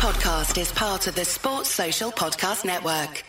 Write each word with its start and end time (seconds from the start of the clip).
podcast 0.00 0.58
is 0.58 0.72
part 0.72 1.06
of 1.08 1.14
the 1.14 1.26
Sports 1.26 1.68
Social 1.68 2.10
Podcast 2.10 2.64
Network. 2.64 3.22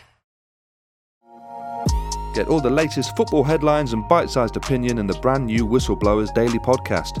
Get 2.34 2.48
all 2.48 2.62
the 2.62 2.70
latest 2.70 3.14
football 3.14 3.44
headlines 3.44 3.92
and 3.92 4.08
bite 4.08 4.30
sized 4.30 4.56
opinion 4.56 4.96
in 4.96 5.06
the 5.06 5.12
brand 5.18 5.44
new 5.44 5.66
Whistleblowers 5.66 6.32
Daily 6.32 6.58
podcast. 6.58 7.20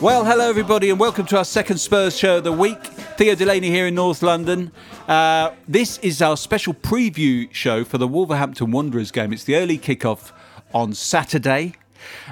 Well, 0.00 0.24
hello 0.24 0.48
everybody, 0.48 0.88
and 0.88 0.98
welcome 0.98 1.26
to 1.26 1.36
our 1.36 1.44
second 1.44 1.76
Spurs 1.76 2.16
show 2.16 2.38
of 2.38 2.44
the 2.44 2.52
week. 2.52 2.82
Theo 3.18 3.34
Delaney 3.34 3.68
here 3.68 3.86
in 3.86 3.94
North 3.94 4.22
London. 4.22 4.72
Uh, 5.06 5.50
this 5.68 5.98
is 5.98 6.22
our 6.22 6.38
special 6.38 6.72
preview 6.72 7.52
show 7.52 7.84
for 7.84 7.98
the 7.98 8.08
Wolverhampton 8.08 8.70
Wanderers 8.70 9.10
game. 9.10 9.30
It's 9.30 9.44
the 9.44 9.56
early 9.56 9.76
kickoff 9.76 10.32
on 10.72 10.94
Saturday. 10.94 11.74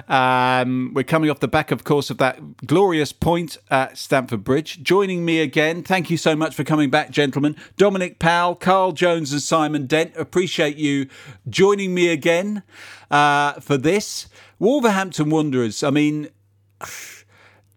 Um, 0.07 0.93
we're 0.95 1.03
coming 1.03 1.29
off 1.29 1.41
the 1.41 1.47
back, 1.47 1.69
of 1.69 1.83
course, 1.83 2.09
of 2.09 2.17
that 2.17 2.65
glorious 2.65 3.13
point 3.13 3.59
at 3.69 3.99
Stamford 3.99 4.43
Bridge. 4.43 4.81
Joining 4.81 5.23
me 5.23 5.39
again, 5.39 5.83
thank 5.83 6.09
you 6.09 6.17
so 6.17 6.35
much 6.35 6.55
for 6.55 6.63
coming 6.63 6.89
back, 6.89 7.11
gentlemen. 7.11 7.55
Dominic 7.77 8.17
Powell, 8.17 8.55
Carl 8.55 8.93
Jones, 8.93 9.31
and 9.31 9.43
Simon 9.43 9.85
Dent. 9.85 10.17
Appreciate 10.17 10.77
you 10.77 11.07
joining 11.47 11.93
me 11.93 12.09
again 12.09 12.63
uh, 13.11 13.59
for 13.59 13.77
this. 13.77 14.27
Wolverhampton 14.57 15.29
Wanderers, 15.29 15.83
I 15.83 15.91
mean 15.91 16.29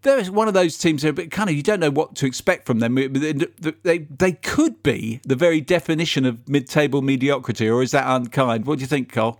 they're 0.03 0.25
one 0.25 0.47
of 0.47 0.53
those 0.53 0.77
teams 0.77 1.01
that 1.01 1.31
kind 1.31 1.49
of 1.49 1.55
you 1.55 1.63
don't 1.63 1.79
know 1.79 1.91
what 1.91 2.15
to 2.15 2.25
expect 2.25 2.65
from 2.65 2.79
them. 2.79 2.95
They 2.95 3.99
they 3.99 4.31
could 4.33 4.83
be 4.83 5.21
the 5.25 5.35
very 5.35 5.61
definition 5.61 6.25
of 6.25 6.47
mid-table 6.47 7.01
mediocrity, 7.01 7.67
or 7.69 7.81
is 7.81 7.91
that 7.91 8.05
unkind? 8.05 8.65
What 8.65 8.79
do 8.79 8.81
you 8.81 8.87
think, 8.87 9.11
Cole? 9.11 9.39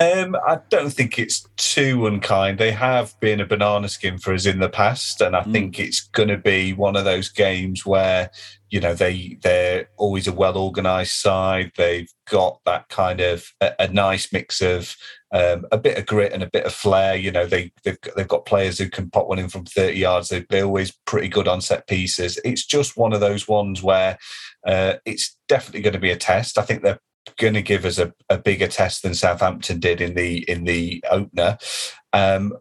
Um, 0.00 0.34
I 0.46 0.58
don't 0.70 0.92
think 0.92 1.18
it's 1.18 1.46
too 1.56 2.06
unkind. 2.08 2.58
They 2.58 2.72
have 2.72 3.18
been 3.20 3.40
a 3.40 3.46
banana 3.46 3.88
skin 3.88 4.18
for 4.18 4.34
us 4.34 4.44
in 4.44 4.58
the 4.58 4.68
past, 4.68 5.20
and 5.20 5.36
I 5.36 5.42
mm. 5.44 5.52
think 5.52 5.78
it's 5.78 6.00
going 6.08 6.30
to 6.30 6.36
be 6.36 6.72
one 6.72 6.96
of 6.96 7.04
those 7.04 7.28
games 7.28 7.86
where 7.86 8.30
you 8.70 8.80
know 8.80 8.94
they 8.94 9.38
they're 9.42 9.88
always 9.96 10.26
a 10.26 10.32
well 10.32 10.56
organised 10.56 11.20
side. 11.20 11.70
They've 11.76 12.10
got 12.28 12.58
that 12.66 12.88
kind 12.88 13.20
of 13.20 13.46
a, 13.60 13.72
a 13.78 13.88
nice 13.88 14.32
mix 14.32 14.60
of 14.60 14.96
um, 15.32 15.64
a 15.70 15.78
bit 15.78 15.96
of 15.96 16.06
grit 16.06 16.32
and 16.32 16.42
a 16.42 16.50
bit 16.50 16.66
of 16.66 16.74
flair. 16.74 17.14
You 17.14 17.30
know, 17.30 17.46
they 17.46 17.70
they've, 17.84 17.98
they've 18.16 18.26
got 18.26 18.46
players 18.46 18.78
who 18.78 18.90
can 18.90 19.10
pop 19.10 19.28
one 19.28 19.38
in 19.38 19.48
from 19.48 19.64
thirty 19.64 20.00
yards. 20.00 20.28
They, 20.28 20.44
they're 20.50 20.64
always 20.64 20.90
pretty 21.06 21.28
good 21.28 21.46
on 21.46 21.60
set 21.60 21.86
pieces. 21.86 22.40
It's 22.44 22.66
just 22.66 22.96
one 22.96 23.12
of 23.12 23.20
those 23.20 23.46
ones 23.46 23.80
where 23.80 24.18
uh, 24.66 24.94
it's 25.04 25.36
definitely 25.48 25.82
going 25.82 25.92
to 25.92 26.00
be 26.00 26.10
a 26.10 26.16
test. 26.16 26.58
I 26.58 26.62
think 26.62 26.82
they're 26.82 26.98
going 27.38 27.54
to 27.54 27.62
give 27.62 27.84
us 27.84 27.98
a, 27.98 28.12
a 28.28 28.38
bigger 28.38 28.68
test 28.68 29.02
than 29.02 29.14
Southampton 29.14 29.80
did 29.80 30.00
in 30.00 30.14
the 30.14 30.48
in 30.50 30.64
the 30.64 31.02
opener. 31.10 31.58
Um, 32.12 32.54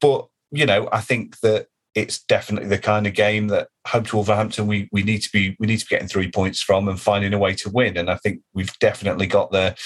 but 0.00 0.28
you 0.50 0.66
know, 0.66 0.88
I 0.92 1.00
think 1.00 1.40
that 1.40 1.68
it's 1.94 2.22
definitely 2.22 2.68
the 2.68 2.78
kind 2.78 3.06
of 3.06 3.14
game 3.14 3.48
that 3.48 3.68
home 3.86 4.04
to 4.04 4.16
Wolverhampton 4.16 4.66
we 4.66 4.88
we 4.92 5.02
need 5.02 5.22
to 5.22 5.32
be 5.32 5.56
we 5.58 5.66
need 5.66 5.78
to 5.78 5.86
be 5.86 5.90
getting 5.90 6.08
three 6.08 6.30
points 6.30 6.62
from 6.62 6.88
and 6.88 7.00
finding 7.00 7.32
a 7.32 7.38
way 7.38 7.54
to 7.54 7.70
win. 7.70 7.96
And 7.96 8.10
I 8.10 8.16
think 8.16 8.42
we've 8.54 8.78
definitely 8.78 9.26
got 9.26 9.50
the 9.50 9.76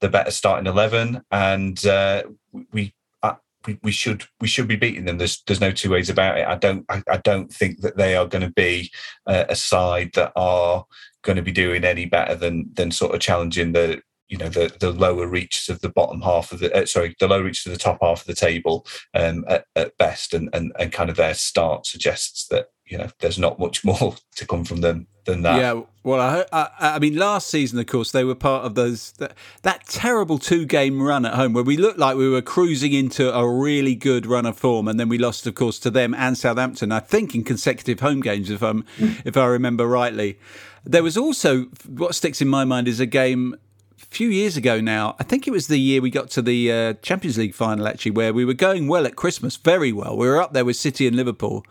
the 0.00 0.08
better 0.08 0.30
starting 0.30 0.66
eleven, 0.66 1.22
and 1.30 1.84
uh, 1.86 2.24
we. 2.72 2.94
Uh, 3.22 3.34
we, 3.66 3.78
we 3.82 3.90
should 3.90 4.24
we 4.40 4.46
should 4.46 4.68
be 4.68 4.76
beating 4.76 5.06
them. 5.06 5.18
There's 5.18 5.42
there's 5.46 5.60
no 5.60 5.72
two 5.72 5.90
ways 5.90 6.08
about 6.08 6.38
it. 6.38 6.46
I 6.46 6.54
don't 6.54 6.84
I, 6.88 7.02
I 7.10 7.16
don't 7.16 7.52
think 7.52 7.80
that 7.80 7.96
they 7.96 8.14
are 8.14 8.26
going 8.26 8.44
to 8.44 8.52
be 8.52 8.92
uh, 9.26 9.44
a 9.48 9.56
side 9.56 10.12
that 10.14 10.32
are 10.36 10.86
going 11.26 11.36
to 11.36 11.42
be 11.42 11.52
doing 11.52 11.84
any 11.84 12.06
better 12.06 12.34
than 12.34 12.70
than 12.72 12.90
sort 12.90 13.14
of 13.14 13.20
challenging 13.20 13.72
the 13.72 14.00
you 14.28 14.38
know 14.38 14.48
the 14.48 14.74
the 14.80 14.92
lower 14.92 15.26
reaches 15.26 15.68
of 15.68 15.80
the 15.80 15.88
bottom 15.88 16.22
half 16.22 16.52
of 16.52 16.60
the 16.60 16.74
uh, 16.74 16.86
sorry 16.86 17.14
the 17.20 17.28
low 17.28 17.40
reaches 17.40 17.66
of 17.66 17.72
the 17.72 17.78
top 17.78 17.98
half 18.00 18.22
of 18.22 18.26
the 18.26 18.34
table 18.34 18.86
um, 19.14 19.44
at, 19.48 19.66
at, 19.74 19.96
best. 19.98 20.32
And, 20.32 20.48
and 20.52 20.72
and 20.78 20.92
kind 20.92 21.10
of 21.10 21.16
their 21.16 21.34
start 21.34 21.86
suggests 21.86 22.46
that 22.48 22.68
you 22.86 22.96
know 22.96 23.08
there's 23.20 23.38
not 23.38 23.58
much 23.58 23.84
more 23.84 24.16
to 24.36 24.46
come 24.46 24.64
from 24.64 24.80
them 24.80 25.08
than 25.26 25.42
that. 25.42 25.58
Yeah 25.58 25.82
well 26.06 26.20
I, 26.20 26.44
I, 26.52 26.68
I 26.78 26.98
mean 27.00 27.16
last 27.16 27.48
season 27.48 27.78
of 27.78 27.86
course 27.86 28.12
they 28.12 28.22
were 28.24 28.36
part 28.36 28.64
of 28.64 28.76
those 28.76 29.12
that, 29.12 29.34
that 29.62 29.86
terrible 29.86 30.38
two 30.38 30.64
game 30.64 31.02
run 31.02 31.26
at 31.26 31.34
home 31.34 31.52
where 31.52 31.64
we 31.64 31.76
looked 31.76 31.98
like 31.98 32.16
we 32.16 32.30
were 32.30 32.40
cruising 32.40 32.92
into 32.92 33.36
a 33.36 33.46
really 33.46 33.96
good 33.96 34.24
run 34.24 34.46
of 34.46 34.56
form 34.56 34.86
and 34.86 35.00
then 35.00 35.08
we 35.08 35.18
lost 35.18 35.46
of 35.46 35.56
course 35.56 35.80
to 35.80 35.90
them 35.90 36.14
and 36.14 36.38
Southampton 36.38 36.92
I 36.92 37.00
think 37.00 37.34
in 37.34 37.42
consecutive 37.42 38.00
home 38.00 38.20
games 38.20 38.50
if 38.50 38.62
I'm 38.62 38.84
mm. 38.98 39.20
if 39.24 39.36
I 39.36 39.46
remember 39.46 39.86
rightly 39.86 40.38
there 40.86 41.02
was 41.02 41.16
also 41.16 41.64
what 41.88 42.14
sticks 42.14 42.40
in 42.40 42.48
my 42.48 42.64
mind 42.64 42.86
is 42.88 43.00
a 43.00 43.06
game 43.06 43.56
a 44.00 44.06
few 44.06 44.28
years 44.28 44.56
ago 44.56 44.80
now. 44.80 45.16
I 45.18 45.24
think 45.24 45.46
it 45.46 45.50
was 45.50 45.66
the 45.66 45.78
year 45.78 46.00
we 46.00 46.10
got 46.10 46.30
to 46.30 46.42
the 46.42 46.72
uh, 46.72 46.92
Champions 47.02 47.36
League 47.36 47.54
final, 47.54 47.88
actually, 47.88 48.12
where 48.12 48.32
we 48.32 48.44
were 48.44 48.54
going 48.54 48.86
well 48.86 49.04
at 49.06 49.16
Christmas, 49.16 49.56
very 49.56 49.92
well. 49.92 50.16
We 50.16 50.28
were 50.28 50.40
up 50.40 50.52
there 50.52 50.64
with 50.64 50.76
City 50.76 51.06
and 51.06 51.16
Liverpool. 51.16 51.66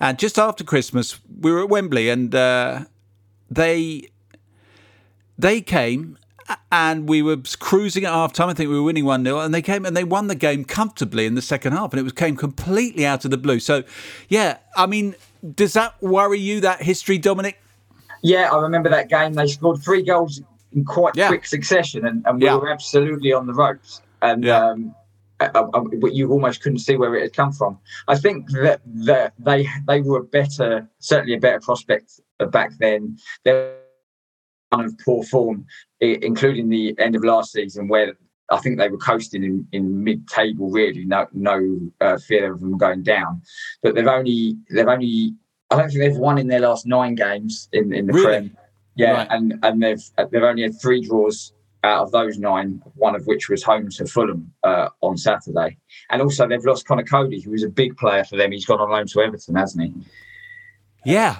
And 0.00 0.18
just 0.18 0.38
after 0.38 0.64
Christmas, 0.64 1.18
we 1.40 1.52
were 1.52 1.62
at 1.62 1.68
Wembley 1.68 2.10
and 2.10 2.34
uh, 2.34 2.84
they 3.50 4.10
they 5.38 5.60
came 5.60 6.18
and 6.70 7.08
we 7.08 7.22
were 7.22 7.36
cruising 7.58 8.04
at 8.04 8.12
half 8.12 8.32
time. 8.32 8.48
I 8.48 8.54
think 8.54 8.68
we 8.68 8.76
were 8.76 8.82
winning 8.82 9.04
1 9.04 9.24
0, 9.24 9.40
and 9.40 9.54
they 9.54 9.62
came 9.62 9.84
and 9.84 9.96
they 9.96 10.04
won 10.04 10.28
the 10.28 10.34
game 10.34 10.64
comfortably 10.64 11.26
in 11.26 11.34
the 11.34 11.42
second 11.42 11.72
half, 11.72 11.92
and 11.92 12.00
it 12.00 12.02
was 12.02 12.12
came 12.12 12.36
completely 12.36 13.04
out 13.04 13.24
of 13.24 13.30
the 13.30 13.36
blue. 13.36 13.58
So, 13.58 13.82
yeah, 14.28 14.58
I 14.76 14.86
mean, 14.86 15.16
does 15.54 15.72
that 15.72 16.00
worry 16.02 16.38
you, 16.38 16.60
that 16.60 16.82
history, 16.82 17.18
Dominic? 17.18 17.60
Yeah, 18.26 18.50
I 18.50 18.60
remember 18.60 18.88
that 18.88 19.08
game. 19.08 19.34
They 19.34 19.46
scored 19.46 19.80
three 19.84 20.02
goals 20.02 20.42
in 20.72 20.84
quite 20.84 21.14
yeah. 21.14 21.28
quick 21.28 21.46
succession, 21.46 22.04
and, 22.04 22.26
and 22.26 22.40
we 22.40 22.46
yeah. 22.46 22.56
were 22.56 22.68
absolutely 22.68 23.32
on 23.32 23.46
the 23.46 23.54
ropes. 23.54 24.02
And 24.20 24.42
yeah. 24.42 24.58
um, 24.58 24.96
I, 25.38 25.46
I, 25.54 25.82
you 26.10 26.28
almost 26.32 26.60
couldn't 26.60 26.80
see 26.80 26.96
where 26.96 27.14
it 27.14 27.22
had 27.22 27.34
come 27.34 27.52
from. 27.52 27.78
I 28.08 28.16
think 28.18 28.50
that, 28.50 28.80
that 28.84 29.34
they 29.38 29.68
they 29.86 30.00
were 30.00 30.18
a 30.18 30.24
better, 30.24 30.88
certainly 30.98 31.34
a 31.34 31.38
better 31.38 31.60
prospect 31.60 32.20
back 32.50 32.72
then. 32.80 33.16
They're 33.44 33.76
kind 34.72 34.86
of 34.86 34.98
poor 35.04 35.22
form, 35.22 35.64
including 36.00 36.68
the 36.68 36.96
end 36.98 37.14
of 37.14 37.22
last 37.22 37.52
season, 37.52 37.86
where 37.86 38.14
I 38.50 38.58
think 38.58 38.78
they 38.78 38.88
were 38.88 38.98
coasting 38.98 39.44
in, 39.44 39.68
in 39.70 40.02
mid-table. 40.02 40.68
Really, 40.70 41.04
no 41.04 41.28
no 41.32 41.78
uh, 42.00 42.18
fear 42.18 42.52
of 42.52 42.58
them 42.58 42.76
going 42.76 43.04
down. 43.04 43.42
But 43.84 43.94
they've 43.94 44.06
only 44.18 44.56
they've 44.68 44.88
only 44.88 45.36
I 45.70 45.76
don't 45.76 45.88
think 45.88 46.00
they've 46.00 46.16
won 46.16 46.38
in 46.38 46.46
their 46.46 46.60
last 46.60 46.86
nine 46.86 47.14
games 47.14 47.68
in, 47.72 47.92
in 47.92 48.06
the 48.06 48.12
really? 48.12 48.26
Prem. 48.26 48.56
Yeah, 48.94 49.12
right. 49.12 49.28
and 49.30 49.58
and 49.62 49.82
they've 49.82 50.02
they've 50.30 50.42
only 50.42 50.62
had 50.62 50.80
three 50.80 51.02
draws 51.06 51.52
out 51.84 52.02
of 52.02 52.10
those 52.10 52.38
nine, 52.38 52.82
one 52.94 53.14
of 53.14 53.26
which 53.26 53.48
was 53.48 53.62
home 53.62 53.88
to 53.90 54.06
Fulham 54.06 54.52
uh, 54.64 54.88
on 55.02 55.16
Saturday. 55.16 55.78
And 56.10 56.20
also 56.20 56.48
they've 56.48 56.64
lost 56.64 56.86
Conor 56.86 57.04
Coady, 57.04 57.40
who 57.40 57.52
was 57.52 57.62
a 57.62 57.68
big 57.68 57.96
player 57.96 58.24
for 58.24 58.36
them. 58.36 58.52
He's 58.52 58.66
gone 58.66 58.80
on 58.80 58.90
loan 58.90 59.06
to 59.06 59.20
Everton, 59.20 59.54
hasn't 59.54 59.84
he? 59.84 59.92
Yeah. 61.04 61.38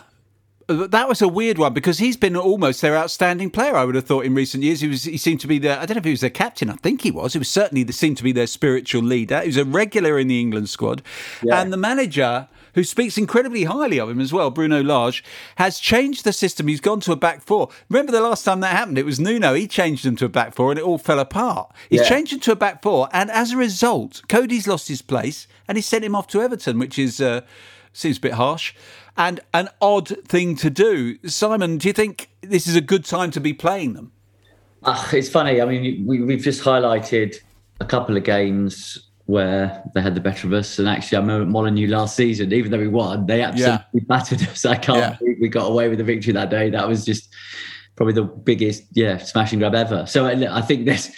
That 0.69 1.08
was 1.08 1.23
a 1.23 1.28
weird 1.28 1.58
one 1.58 1.75
because 1.75 1.99
he's 1.99 2.17
been 2.17 2.37
almost 2.37 2.82
their 2.82 2.96
outstanding 2.96 3.50
player. 3.50 3.76
I 3.76 3.84
would 3.84 3.94
have 3.94 4.05
thought 4.05 4.25
in 4.25 4.34
recent 4.34 4.64
years 4.64 4.81
he 4.81 4.88
was. 4.88 5.05
He 5.05 5.17
seemed 5.17 5.40
to 5.43 5.46
be 5.46 5.61
the. 5.61 5.78
I 5.78 5.87
don't 5.87 5.94
know 5.94 6.00
if 6.00 6.05
he 6.05 6.11
was 6.11 6.23
their 6.23 6.31
captain. 6.31 6.69
I 6.70 6.75
think 6.75 7.02
he 7.02 7.12
was. 7.12 7.34
He 7.34 7.38
was 7.38 7.49
certainly 7.49 7.84
the, 7.84 7.93
seemed 7.93 8.17
to 8.17 8.25
be 8.25 8.32
their 8.32 8.49
spiritual 8.49 9.02
leader. 9.02 9.40
He 9.43 9.46
was 9.46 9.56
a 9.56 9.64
regular 9.64 10.19
in 10.19 10.26
the 10.26 10.40
England 10.40 10.69
squad, 10.69 11.02
yeah. 11.40 11.61
and 11.61 11.73
the 11.73 11.76
manager 11.76 12.49
who 12.76 12.84
speaks 12.84 13.19
incredibly 13.19 13.64
highly 13.64 13.99
of 13.99 14.08
him 14.08 14.20
as 14.20 14.32
well, 14.32 14.50
Bruno 14.50 14.82
Lage, 14.82 15.25
has 15.56 15.81
changed 15.81 16.25
the 16.25 16.32
system. 16.32 16.69
He's 16.69 16.81
gone 16.81 17.00
to 17.00 17.12
a 17.12 17.17
back 17.17 17.43
four. 17.43 17.70
Remember 17.88 18.12
the 18.12 18.20
last 18.20 18.44
time 18.44 18.61
that 18.61 18.76
happened? 18.76 18.99
It 18.99 19.06
was 19.06 19.19
Nuno. 19.19 19.55
He 19.55 19.67
changed 19.67 20.05
them 20.05 20.14
to 20.17 20.26
a 20.26 20.28
back 20.28 20.55
four 20.55 20.70
and 20.70 20.78
it 20.78 20.84
all 20.84 20.99
fell 20.99 21.19
apart. 21.19 21.75
He's 21.88 22.02
yeah. 22.02 22.08
changed 22.08 22.32
them 22.32 22.40
to 22.40 22.52
a 22.52 22.56
back 22.56 22.82
four. 22.82 23.08
And 23.12 23.31
as 23.31 23.52
a 23.52 23.56
result, 23.56 24.23
Coady's 24.28 24.69
lost 24.69 24.88
his 24.88 25.00
place 25.00 25.49
and 25.67 25.76
he 25.76 25.82
sent 25.82 26.05
him 26.05 26.14
off 26.14 26.28
to 26.28 26.43
Everton, 26.43 26.78
which 26.78 26.99
is 26.99 27.20
uh, 27.20 27.40
seems 27.94 28.19
a 28.19 28.20
bit 28.20 28.34
harsh 28.34 28.75
and 29.17 29.40
an 29.55 29.70
odd 29.81 30.08
thing 30.28 30.55
to 30.56 30.69
do. 30.69 31.19
Simon, 31.26 31.78
do 31.78 31.88
you 31.88 31.94
think 31.94 32.28
this 32.43 32.67
is 32.67 32.76
a 32.76 32.82
good 32.82 33.06
time 33.06 33.31
to 33.31 33.40
be 33.40 33.55
playing 33.55 33.94
them? 33.94 34.12
Uh, 34.82 35.02
it's 35.14 35.31
funny. 35.31 35.62
I 35.62 35.64
mean, 35.64 36.06
we, 36.06 36.20
we've 36.20 36.43
just 36.43 36.62
highlighted 36.62 37.37
a 37.81 37.87
couple 37.87 38.19
of 38.19 38.25
games 38.25 39.06
where 39.26 39.82
they 39.94 40.00
had 40.00 40.14
the 40.14 40.20
better 40.20 40.46
of 40.46 40.52
us. 40.52 40.78
And 40.78 40.88
actually, 40.88 41.19
I 41.19 41.20
remember 41.20 41.46
Molineux 41.46 41.88
last 41.88 42.17
season, 42.17 42.52
even 42.52 42.70
though 42.70 42.78
we 42.78 42.88
won, 42.88 43.26
they 43.26 43.43
absolutely 43.43 43.84
yeah. 43.93 44.00
battered 44.06 44.43
us. 44.49 44.64
I 44.64 44.76
can't 44.76 44.99
yeah. 44.99 45.17
believe 45.19 45.37
we 45.40 45.49
got 45.49 45.70
away 45.70 45.88
with 45.88 45.99
the 45.99 46.05
victory 46.05 46.32
that 46.32 46.50
day. 46.50 46.70
That 46.70 46.88
was 46.88 47.05
just 47.05 47.34
probably 47.96 48.14
the 48.14 48.25
biggest, 48.25 48.84
yeah, 48.93 49.19
smashing 49.19 49.58
grab 49.58 49.75
ever. 49.75 50.06
So 50.06 50.26
uh, 50.26 50.49
I 50.50 50.62
think 50.62 50.87
this 50.87 51.14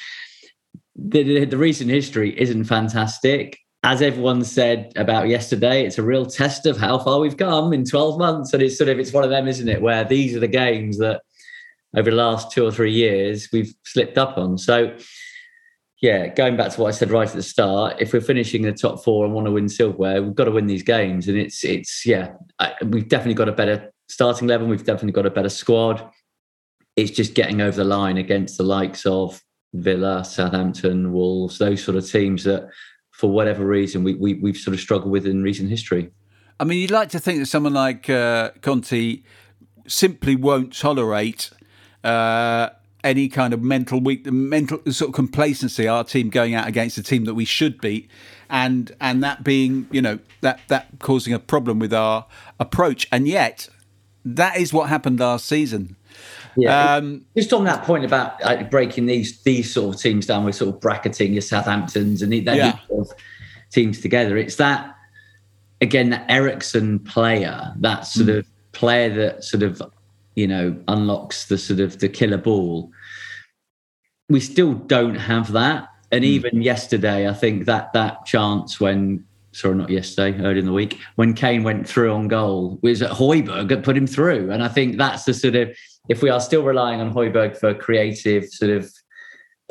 the, 0.97 1.45
the 1.45 1.57
recent 1.57 1.91
history 1.91 2.39
isn't 2.41 2.65
fantastic. 2.65 3.59
As 3.85 4.03
everyone 4.03 4.43
said 4.43 4.93
about 4.97 5.29
yesterday, 5.29 5.87
it's 5.87 5.99
a 5.99 6.03
real 6.03 6.27
test 6.27 6.67
of 6.67 6.77
how 6.77 6.99
far 6.99 7.21
we've 7.21 7.37
come 7.37 7.73
in 7.73 7.85
12 7.85 8.19
months. 8.19 8.53
And 8.53 8.63
it's 8.63 8.77
sort 8.77 8.91
of 8.91 8.99
it's 8.99 9.13
one 9.13 9.23
of 9.23 9.31
them, 9.31 9.47
isn't 9.47 9.69
it, 9.69 9.81
where 9.81 10.03
these 10.03 10.35
are 10.35 10.41
the 10.41 10.49
games 10.49 10.99
that 10.99 11.23
over 11.97 12.11
the 12.11 12.17
last 12.17 12.51
two 12.51 12.67
or 12.67 12.73
three 12.73 12.93
years 12.93 13.49
we've 13.53 13.73
slipped 13.85 14.19
up 14.19 14.37
on. 14.37 14.59
So 14.59 14.97
yeah, 16.01 16.29
going 16.29 16.57
back 16.57 16.73
to 16.73 16.81
what 16.81 16.89
I 16.89 16.91
said 16.93 17.11
right 17.11 17.29
at 17.29 17.35
the 17.35 17.43
start, 17.43 17.97
if 18.01 18.13
we're 18.13 18.21
finishing 18.21 18.63
in 18.63 18.71
the 18.71 18.77
top 18.77 19.03
four 19.03 19.25
and 19.25 19.35
want 19.35 19.47
to 19.47 19.51
win 19.51 19.69
silverware, 19.69 20.23
we've 20.23 20.35
got 20.35 20.45
to 20.45 20.53
win 20.53 20.67
these 20.67 20.83
games. 20.85 21.27
And 21.27 21.37
it's 21.37 21.65
it's 21.65 22.07
yeah, 22.07 22.35
I, 22.61 22.75
we've 22.85 23.09
definitely 23.09 23.35
got 23.35 23.49
a 23.49 23.53
better 23.53 23.91
starting 24.09 24.47
level. 24.47 24.69
We've 24.69 24.85
definitely 24.85 25.13
got 25.13 25.27
a 25.27 25.31
better 25.31 25.49
squad. 25.49 26.09
It's 26.95 27.11
just 27.11 27.35
getting 27.35 27.61
over 27.61 27.77
the 27.77 27.85
line 27.85 28.17
against 28.17 28.59
the 28.59 28.65
likes 28.65 29.07
of 29.07 29.43
Villa, 29.75 30.25
Southampton, 30.25 31.13
Wolves, 31.13 31.59
those 31.59 31.83
sort 31.83 31.97
of 31.97 32.09
teams 32.09 32.45
that, 32.45 32.69
for 33.11 33.31
whatever 33.31 33.67
reason, 33.67 34.05
we, 34.05 34.15
we 34.15 34.35
we've 34.35 34.57
sort 34.57 34.75
of 34.75 34.81
struggled 34.81 35.11
with 35.11 35.27
in 35.27 35.43
recent 35.43 35.69
history. 35.69 36.11
I 36.61 36.65
mean, 36.65 36.79
you'd 36.79 36.91
like 36.93 37.11
to 37.11 37.19
think 37.19 37.41
that 37.41 37.47
someone 37.47 37.75
like 37.75 38.09
uh, 38.09 38.51
Conte 38.63 39.23
simply 39.89 40.37
won't 40.37 40.77
tolerate. 40.77 41.51
Uh, 42.05 42.71
any 43.05 43.29
kind 43.29 43.55
of 43.55 43.63
mental 43.63 44.01
weak, 44.01 44.25
the 44.25 44.33
mental 44.33 44.81
sort 44.91 45.11
of 45.11 45.15
complacency. 45.15 45.87
Our 45.87 46.05
team 46.05 46.31
going 46.31 46.55
out 46.55 46.67
against 46.67 46.99
a 46.99 47.03
team 47.03 47.25
that 47.25 47.35
we 47.35 47.45
should 47.45 47.81
beat, 47.81 48.11
and 48.49 48.95
and 49.01 49.23
that 49.23 49.45
being 49.45 49.87
you 49.91 50.03
know 50.03 50.19
that 50.41 50.61
that 50.69 50.89
causing 50.99 51.33
a 51.33 51.39
problem 51.39 51.79
with 51.79 51.93
our 51.93 52.27
approach. 52.59 53.07
And 53.13 53.29
yet, 53.29 53.69
that 54.25 54.57
is 54.57 54.73
what 54.73 54.89
happened 54.89 55.21
last 55.21 55.47
season. 55.47 55.97
Yeah, 56.57 56.95
um, 56.95 57.25
just 57.37 57.53
on 57.53 57.65
that 57.65 57.85
point 57.85 58.05
about 58.05 58.43
uh, 58.45 58.65
breaking 58.65 59.07
these 59.07 59.43
these 59.43 59.73
sort 59.73 59.95
of 59.95 60.01
teams 60.01 60.27
down, 60.27 60.45
with 60.45 60.57
sort 60.57 60.75
of 60.75 60.81
bracketing 60.81 61.33
your 61.33 61.43
Southamptons 61.43 62.23
and 62.23 62.33
that 62.47 62.57
yeah. 62.57 62.79
sort 62.89 63.09
of 63.09 63.17
teams 63.71 64.01
together. 64.01 64.37
It's 64.37 64.57
that 64.57 64.95
again, 65.81 66.11
that 66.11 66.27
Eriksen 66.29 66.99
player, 67.01 67.73
that 67.79 68.07
sort 68.07 68.29
mm. 68.29 68.39
of 68.39 68.47
player 68.73 69.09
that 69.15 69.45
sort 69.45 69.63
of 69.63 69.83
you 70.39 70.47
know, 70.47 70.77
unlocks 70.87 71.47
the 71.47 71.59
sort 71.59 71.81
of 71.81 71.99
the 71.99 72.09
killer 72.09 72.39
ball. 72.39 72.93
We 74.29 74.39
still 74.39 74.75
don't 74.75 75.17
have 75.17 75.51
that. 75.53 75.89
And 76.13 76.23
mm. 76.23 76.29
even 76.29 76.63
yesterday, 76.63 77.29
I 77.29 77.35
think 77.35 77.67
that 77.67 77.93
that 77.93 78.25
chance 78.25 78.79
when 78.79 79.25
sorry, 79.51 79.75
not 79.75 79.91
yesterday, 79.91 80.41
early 80.41 80.61
in 80.61 80.67
the 80.67 80.73
week, 80.73 81.01
when 81.17 81.35
Kane 81.35 81.65
went 81.65 81.89
through 81.89 82.13
on 82.13 82.29
goal, 82.29 82.79
was 82.83 83.03
at 83.03 83.11
Højbjerg 83.11 83.69
that 83.69 83.83
put 83.83 83.97
him 83.97 84.07
through. 84.07 84.53
And 84.53 84.63
I 84.63 84.69
think 84.69 84.97
that's 84.97 85.25
the 85.25 85.35
sort 85.35 85.57
of 85.57 85.77
if 86.09 86.23
we 86.23 86.31
are 86.31 86.41
still 86.41 86.63
relying 86.63 87.01
on 87.01 87.13
Højbjerg 87.13 87.57
for 87.57 87.75
creative 87.75 88.45
sort 88.45 88.71
of 88.71 88.89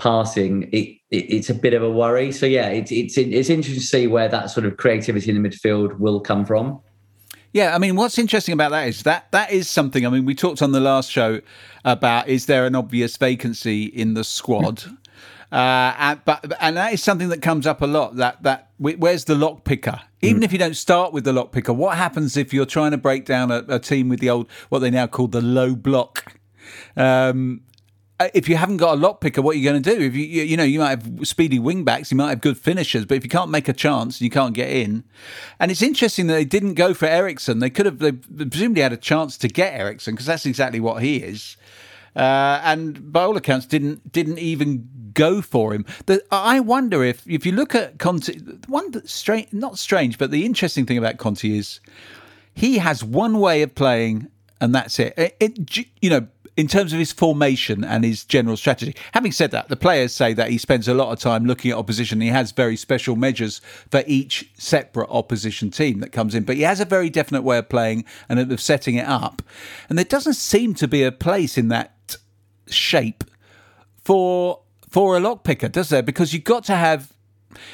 passing, 0.02 0.64
it, 0.74 0.98
it, 1.12 1.32
it's 1.32 1.50
a 1.50 1.54
bit 1.54 1.74
of 1.74 1.82
a 1.82 1.90
worry. 1.90 2.34
So 2.34 2.46
yeah, 2.46 2.68
it, 2.68 2.92
it's 2.92 3.18
it's 3.18 3.50
interesting 3.50 3.80
to 3.80 3.88
see 3.88 4.08
where 4.08 4.28
that 4.28 4.50
sort 4.50 4.66
of 4.66 4.76
creativity 4.76 5.30
in 5.30 5.42
the 5.42 5.50
midfield 5.50 5.98
will 5.98 6.20
come 6.20 6.46
from. 6.46 6.82
Yeah, 7.54 7.74
I 7.74 7.78
mean, 7.78 7.96
what's 7.96 8.18
interesting 8.18 8.54
about 8.54 8.72
that 8.72 8.88
is 8.88 9.04
that 9.04 9.32
that 9.32 9.52
is 9.52 9.70
something. 9.70 10.06
I 10.06 10.10
mean, 10.10 10.26
we 10.26 10.36
talked 10.36 10.62
on 10.62 10.72
the 10.72 10.80
last 10.80 11.12
show 11.12 11.42
about 11.86 12.28
is 12.28 12.46
there 12.46 12.66
an 12.66 12.76
obvious 12.76 13.18
vacancy 13.18 13.86
in 13.86 14.14
the 14.14 14.24
squad, 14.24 14.84
uh, 15.52 15.94
and, 15.98 16.22
but 16.26 16.54
and 16.60 16.78
that 16.78 16.94
is 16.94 17.02
something 17.02 17.30
that 17.30 17.42
comes 17.42 17.66
up 17.66 17.82
a 17.82 17.88
lot. 17.88 18.18
That 18.18 18.44
that 18.44 18.72
where's 18.78 19.26
the 19.26 19.36
lock 19.36 19.64
picker? 19.64 20.02
Even 20.22 20.42
mm. 20.42 20.46
if 20.46 20.52
you 20.52 20.60
don't 20.60 20.76
start 20.76 21.14
with 21.14 21.24
the 21.24 21.34
lock 21.34 21.52
picker, 21.52 21.74
what 21.74 21.98
happens 21.98 22.38
if 22.38 22.54
you're 22.54 22.66
trying 22.66 22.92
to 22.92 22.98
break 22.98 23.26
down 23.26 23.52
a, 23.52 23.64
a 23.68 23.80
team 23.80 24.10
with 24.10 24.20
the 24.20 24.30
old 24.30 24.50
what 24.70 24.80
they 24.80 24.90
now 24.90 25.08
call 25.08 25.28
the 25.28 25.42
low 25.42 25.76
block? 25.76 26.34
Um, 26.96 27.62
if 28.34 28.50
you 28.50 28.56
haven't 28.56 28.78
got 28.78 28.96
a 28.96 29.00
lock 29.00 29.22
picker, 29.22 29.42
what 29.42 29.56
are 29.56 29.60
you 29.60 29.70
going 29.70 29.82
to 29.82 29.96
do? 29.96 30.02
If 30.02 30.16
you, 30.16 30.24
you 30.24 30.58
know, 30.58 30.64
you 30.64 30.80
might 30.80 30.90
have 30.90 31.28
speedy 31.28 31.60
wing 31.60 31.84
backs, 31.84 32.12
you 32.12 32.18
might 32.18 32.30
have 32.30 32.42
good 32.42 32.58
finishers, 32.58 33.06
but 33.06 33.16
if 33.16 33.24
you 33.24 33.30
can't 33.30 33.52
make 33.52 33.68
a 33.68 33.74
chance, 33.74 34.20
and 34.20 34.22
you 34.26 34.32
can't 34.32 34.54
get 34.54 34.70
in. 34.70 35.04
And 35.60 35.70
it's 35.70 35.82
interesting 35.82 36.28
that 36.28 36.34
they 36.34 36.46
didn't 36.46 36.74
go 36.74 36.94
for 36.94 37.06
Eriksen. 37.06 37.60
They 37.60 37.70
could 37.70 37.86
have, 37.86 38.00
they 38.00 38.12
presumably 38.12 38.82
had 38.82 38.94
a 38.94 38.98
chance 38.98 39.38
to 39.40 39.48
get 39.48 39.74
Eriksen 39.74 40.16
because 40.16 40.26
that's 40.26 40.46
exactly 40.46 40.80
what 40.80 41.04
he 41.04 41.18
is. 41.18 41.58
Uh, 42.16 42.60
and 42.64 43.14
by 43.14 43.22
all 43.22 43.38
accounts, 43.38 43.68
didn't 43.68 44.12
didn't 44.12 44.40
even 44.40 44.90
go 45.14 45.40
for 45.40 45.72
him. 45.72 45.86
The, 46.08 46.24
I 46.32 46.60
wonder 46.60 47.04
if 47.04 47.28
if 47.30 47.46
you 47.46 47.52
look 47.52 47.76
at 47.76 48.00
Conte, 48.00 48.34
one 48.68 49.06
strange, 49.06 49.54
not 49.54 49.78
strange, 49.78 50.18
but 50.18 50.32
the 50.32 50.44
interesting 50.44 50.88
thing 50.88 50.98
about 50.98 51.18
Conte 51.18 51.48
is 51.48 51.80
he 52.56 52.80
has 52.80 53.04
one 53.04 53.40
way 53.40 53.62
of 53.62 53.76
playing, 53.76 54.32
and 54.60 54.74
that's 54.74 54.98
it. 55.00 55.14
it, 55.16 55.38
it 55.40 55.86
you 56.02 56.10
know 56.10 56.28
in 56.58 56.68
terms 56.68 56.92
of 56.92 56.98
his 56.98 57.12
formation 57.12 57.84
and 57.84 58.04
his 58.04 58.26
general 58.26 58.58
strategy. 58.58 58.96
Having 59.14 59.32
said 59.32 59.52
that, 59.52 59.70
the 59.70 59.76
players 59.76 60.14
say 60.14 60.34
that 60.34 60.50
he 60.50 60.58
spends 60.58 60.88
a 60.88 60.94
lot 60.94 61.14
of 61.14 61.20
time 61.20 61.46
looking 61.46 61.70
at 61.72 61.78
opposition. 61.78 62.20
He 62.20 62.30
has 62.30 62.52
very 62.52 62.76
special 62.76 63.16
measures 63.16 63.62
for 63.92 64.04
each 64.08 64.50
separate 64.58 65.10
opposition 65.10 65.70
team 65.70 66.00
that 66.00 66.12
comes 66.12 66.34
in, 66.34 66.44
but 66.44 66.56
he 66.56 66.64
has 66.64 66.80
a 66.80 66.86
very 66.86 67.12
definite 67.12 67.44
way 67.44 67.60
of 67.60 67.70
playing 67.70 68.06
and 68.28 68.40
of 68.40 68.60
setting 68.60 68.96
it 68.96 69.08
up. 69.08 69.44
And 69.88 69.98
there 69.98 70.06
doesn't 70.06 70.34
seem 70.34 70.74
to 70.76 70.88
be 70.88 71.04
a 71.04 71.12
place 71.12 71.58
in 71.58 71.68
that 71.68 72.18
shape 72.68 73.24
for 74.04 74.62
for 74.90 75.18
a 75.18 75.20
lockpicker, 75.20 75.72
does 75.72 75.90
there? 75.90 76.02
Because 76.02 76.34
you've 76.34 76.46
got 76.46 76.64
to 76.64 76.76
have 76.76 77.14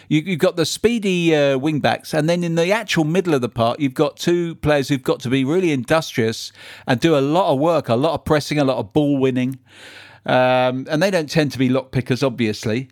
you, 0.08 0.24
have 0.26 0.40
got 0.40 0.56
the 0.56 0.66
speedy 0.66 1.36
uh, 1.36 1.58
wing 1.58 1.80
backs, 1.80 2.14
and 2.14 2.30
then 2.30 2.44
in 2.44 2.56
the 2.56 2.72
actual 2.72 3.04
middle 3.04 3.34
of 3.34 3.42
the 3.42 3.50
park, 3.50 3.80
you've 3.80 3.94
got 3.94 4.18
two 4.18 4.56
players 4.56 4.90
who've 4.90 5.04
got 5.04 5.20
to 5.22 5.30
be 5.30 5.44
really 5.44 5.72
industrious 5.72 6.52
and 6.88 7.00
do 7.00 7.18
a 7.18 7.22
lot 7.22 7.52
of 7.52 7.60
work, 7.60 7.90
a 7.90 7.96
lot 7.96 8.14
of 8.14 8.26
pressing, 8.26 8.60
a 8.60 8.64
lot 8.64 8.78
of 8.78 8.94
ball 8.94 9.18
winning. 9.18 9.60
Um, 10.26 10.88
and 10.90 11.02
they 11.02 11.12
don't 11.12 11.30
tend 11.30 11.52
to 11.52 11.60
be 11.60 11.70
lock 11.70 11.92
pickers, 11.92 12.24
obviously. 12.24 12.90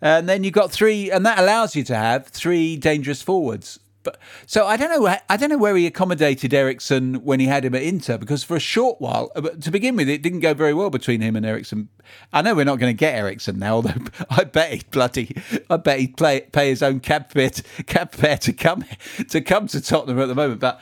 And 0.00 0.28
then 0.28 0.42
you've 0.42 0.52
got 0.52 0.72
three, 0.72 1.10
and 1.10 1.24
that 1.24 1.38
allows 1.38 1.76
you 1.76 1.84
to 1.84 1.96
have 1.96 2.26
three 2.26 2.76
dangerous 2.76 3.22
forwards. 3.22 3.78
But 4.02 4.18
so 4.46 4.66
I 4.66 4.76
don't 4.76 4.90
know. 4.90 5.16
I 5.28 5.36
don't 5.36 5.50
know 5.50 5.58
where 5.58 5.76
he 5.76 5.86
accommodated 5.86 6.52
Eriksen 6.52 7.24
when 7.24 7.40
he 7.40 7.46
had 7.46 7.64
him 7.64 7.74
at 7.74 7.82
Inter 7.82 8.18
because 8.18 8.44
for 8.44 8.56
a 8.56 8.60
short 8.60 9.00
while, 9.00 9.30
uh, 9.36 9.42
to 9.42 9.70
begin 9.70 9.96
with, 9.96 10.08
it 10.08 10.22
didn't 10.22 10.40
go 10.40 10.54
very 10.54 10.74
well 10.74 10.90
between 10.90 11.20
him 11.20 11.36
and 11.36 11.46
Eriksen. 11.46 11.88
I 12.32 12.42
know 12.42 12.54
we're 12.54 12.64
not 12.64 12.78
going 12.78 12.90
to 12.94 12.98
get 12.98 13.14
Eriksen 13.14 13.58
now, 13.58 13.76
although 13.76 13.94
I 14.30 14.44
bet 14.44 14.72
he'd 14.72 14.90
bloody, 14.90 15.36
I 15.70 15.76
bet 15.76 16.00
he'd 16.00 16.16
play, 16.16 16.40
pay 16.40 16.68
his 16.68 16.82
own 16.82 17.00
cab 17.00 17.30
fare, 17.30 17.50
to, 17.50 17.62
cab 17.84 18.12
fare 18.12 18.38
to 18.38 18.52
come 18.52 18.84
to 19.28 19.40
come 19.40 19.66
to 19.68 19.80
Tottenham 19.80 20.18
at 20.18 20.26
the 20.26 20.34
moment. 20.34 20.60
But 20.60 20.80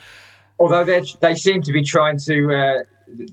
although 0.59 0.83
they 0.83 1.03
they 1.19 1.35
seem 1.35 1.61
to 1.63 1.71
be 1.71 1.83
trying 1.83 2.17
to. 2.19 2.53
Uh 2.53 2.83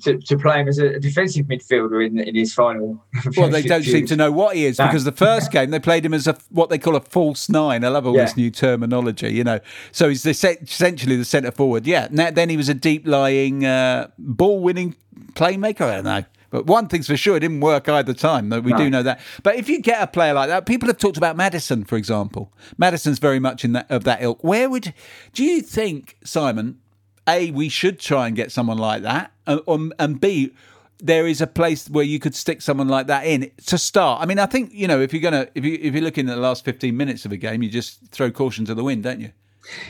to, 0.03 0.19
to 0.19 0.39
play 0.39 0.61
him 0.61 0.69
as 0.69 0.79
a 0.79 0.99
defensive 0.99 1.47
midfielder 1.47 2.07
in, 2.07 2.19
in 2.19 2.35
his 2.35 2.55
final. 2.55 3.03
Well, 3.37 3.49
they 3.51 3.63
don't 3.63 3.83
seem 3.83 4.07
to 4.07 4.17
know 4.17 4.33
what 4.33 4.57
he 4.57 4.65
is 4.65 4.79
no. 4.79 4.87
because 4.87 5.05
the 5.05 5.13
first 5.13 5.53
game 5.53 5.71
they 5.71 5.79
played 5.79 6.05
him 6.05 6.15
as 6.15 6.27
a 6.27 6.37
what 6.51 6.71
they 6.71 6.79
call 6.79 6.97
a 6.97 7.01
false 7.01 7.49
nine. 7.49 7.85
I 7.85 7.89
love 7.89 8.07
all 8.07 8.17
yeah. 8.17 8.25
this 8.25 8.37
new 8.37 8.51
terminology, 8.51 9.33
you 9.33 9.45
know. 9.45 9.61
So 9.93 10.09
he's 10.09 10.23
the, 10.23 10.31
essentially 10.31 11.17
the 11.17 11.25
centre 11.25 11.53
forward. 11.53 11.87
Yeah. 11.87 12.09
Now, 12.11 12.31
then 12.31 12.49
he 12.49 12.57
was 12.57 12.69
a 12.69 12.75
deep 12.75 13.07
lying, 13.07 13.65
uh, 13.65 14.09
ball 14.19 14.61
winning 14.61 14.97
playmaker. 15.35 15.83
I 15.83 15.95
don't 15.97 16.05
know. 16.05 16.25
But 16.51 16.67
one 16.67 16.89
thing's 16.89 17.07
for 17.07 17.17
sure, 17.17 17.37
it 17.37 17.41
didn't 17.41 17.61
work 17.61 17.89
either 17.89 18.15
time. 18.15 18.49
Though 18.49 18.61
we 18.61 18.73
no. 18.73 18.79
do 18.79 18.91
know 18.91 19.03
that. 19.03 19.21
But 19.43 19.57
if 19.57 19.69
you 19.69 19.81
get 19.81 20.03
a 20.03 20.07
player 20.07 20.33
like 20.33 20.49
that, 20.49 20.67
people 20.67 20.89
have 20.89 20.99
talked 20.99 21.17
about 21.17 21.37
Maddison, 21.37 21.85
for 21.85 21.97
example. 21.97 22.53
Maddison's 22.79 23.19
very 23.19 23.39
much 23.39 23.65
in 23.65 23.73
that 23.73 23.91
of 23.91 24.05
that 24.05 24.23
ilk. 24.23 24.43
Where 24.43 24.71
would 24.71 24.95
do 25.35 25.45
you 25.45 25.61
think, 25.61 26.17
Simon? 26.25 26.81
A, 27.29 27.51
we 27.51 27.69
should 27.69 28.01
try 28.01 28.27
and 28.27 28.35
get 28.35 28.51
someone 28.51 28.79
like 28.79 29.03
that, 29.03 29.33
and, 29.47 29.61
um, 29.69 29.93
and 29.99 30.21
B, 30.21 30.53
there 31.01 31.27
is 31.27 31.41
a 31.41 31.47
place 31.47 31.89
where 31.89 32.05
you 32.05 32.19
could 32.19 32.35
stick 32.35 32.61
someone 32.61 32.89
like 32.89 33.07
that 33.07 33.25
in 33.25 33.51
to 33.67 33.79
start. 33.79 34.21
I 34.21 34.27
mean, 34.27 34.39
I 34.39 34.47
think 34.47 34.73
you 34.73 34.89
know 34.89 35.01
if 35.01 35.13
you're 35.13 35.23
gonna 35.23 35.49
if 35.55 35.65
you 35.65 35.79
if 35.81 35.95
you're 35.95 36.03
looking 36.03 36.29
at 36.29 36.35
the 36.35 36.41
last 36.41 36.65
15 36.65 36.97
minutes 36.97 37.25
of 37.25 37.33
a 37.33 37.37
game, 37.37 37.63
you 37.63 37.69
just 37.69 38.07
throw 38.09 38.31
caution 38.31 38.65
to 38.65 38.75
the 38.75 38.83
wind, 38.83 39.05
don't 39.05 39.21
you? 39.21 39.31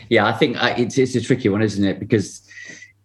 Yeah, 0.08 0.26
I 0.26 0.32
think 0.32 0.62
uh, 0.62 0.74
it's 0.76 0.98
it's 0.98 1.14
a 1.14 1.20
tricky 1.20 1.48
one, 1.48 1.62
isn't 1.62 1.84
it? 1.84 1.98
Because 1.98 2.42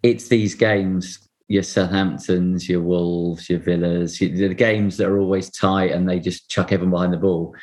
it's 0.02 0.28
these 0.28 0.56
games, 0.56 1.30
your 1.48 1.64
Southamptons, 1.64 2.68
your 2.68 2.82
Wolves, 2.82 3.50
your 3.50 3.60
Villas, 3.60 4.20
the 4.20 4.54
games 4.54 4.98
that 4.98 5.08
are 5.08 5.20
always 5.20 5.50
tight 5.50 5.92
and 5.92 6.10
they 6.10 6.20
just 6.20 6.50
chuck 6.50 6.72
everyone 6.72 6.92
behind 6.92 7.14
the 7.14 7.18
ball. 7.18 7.56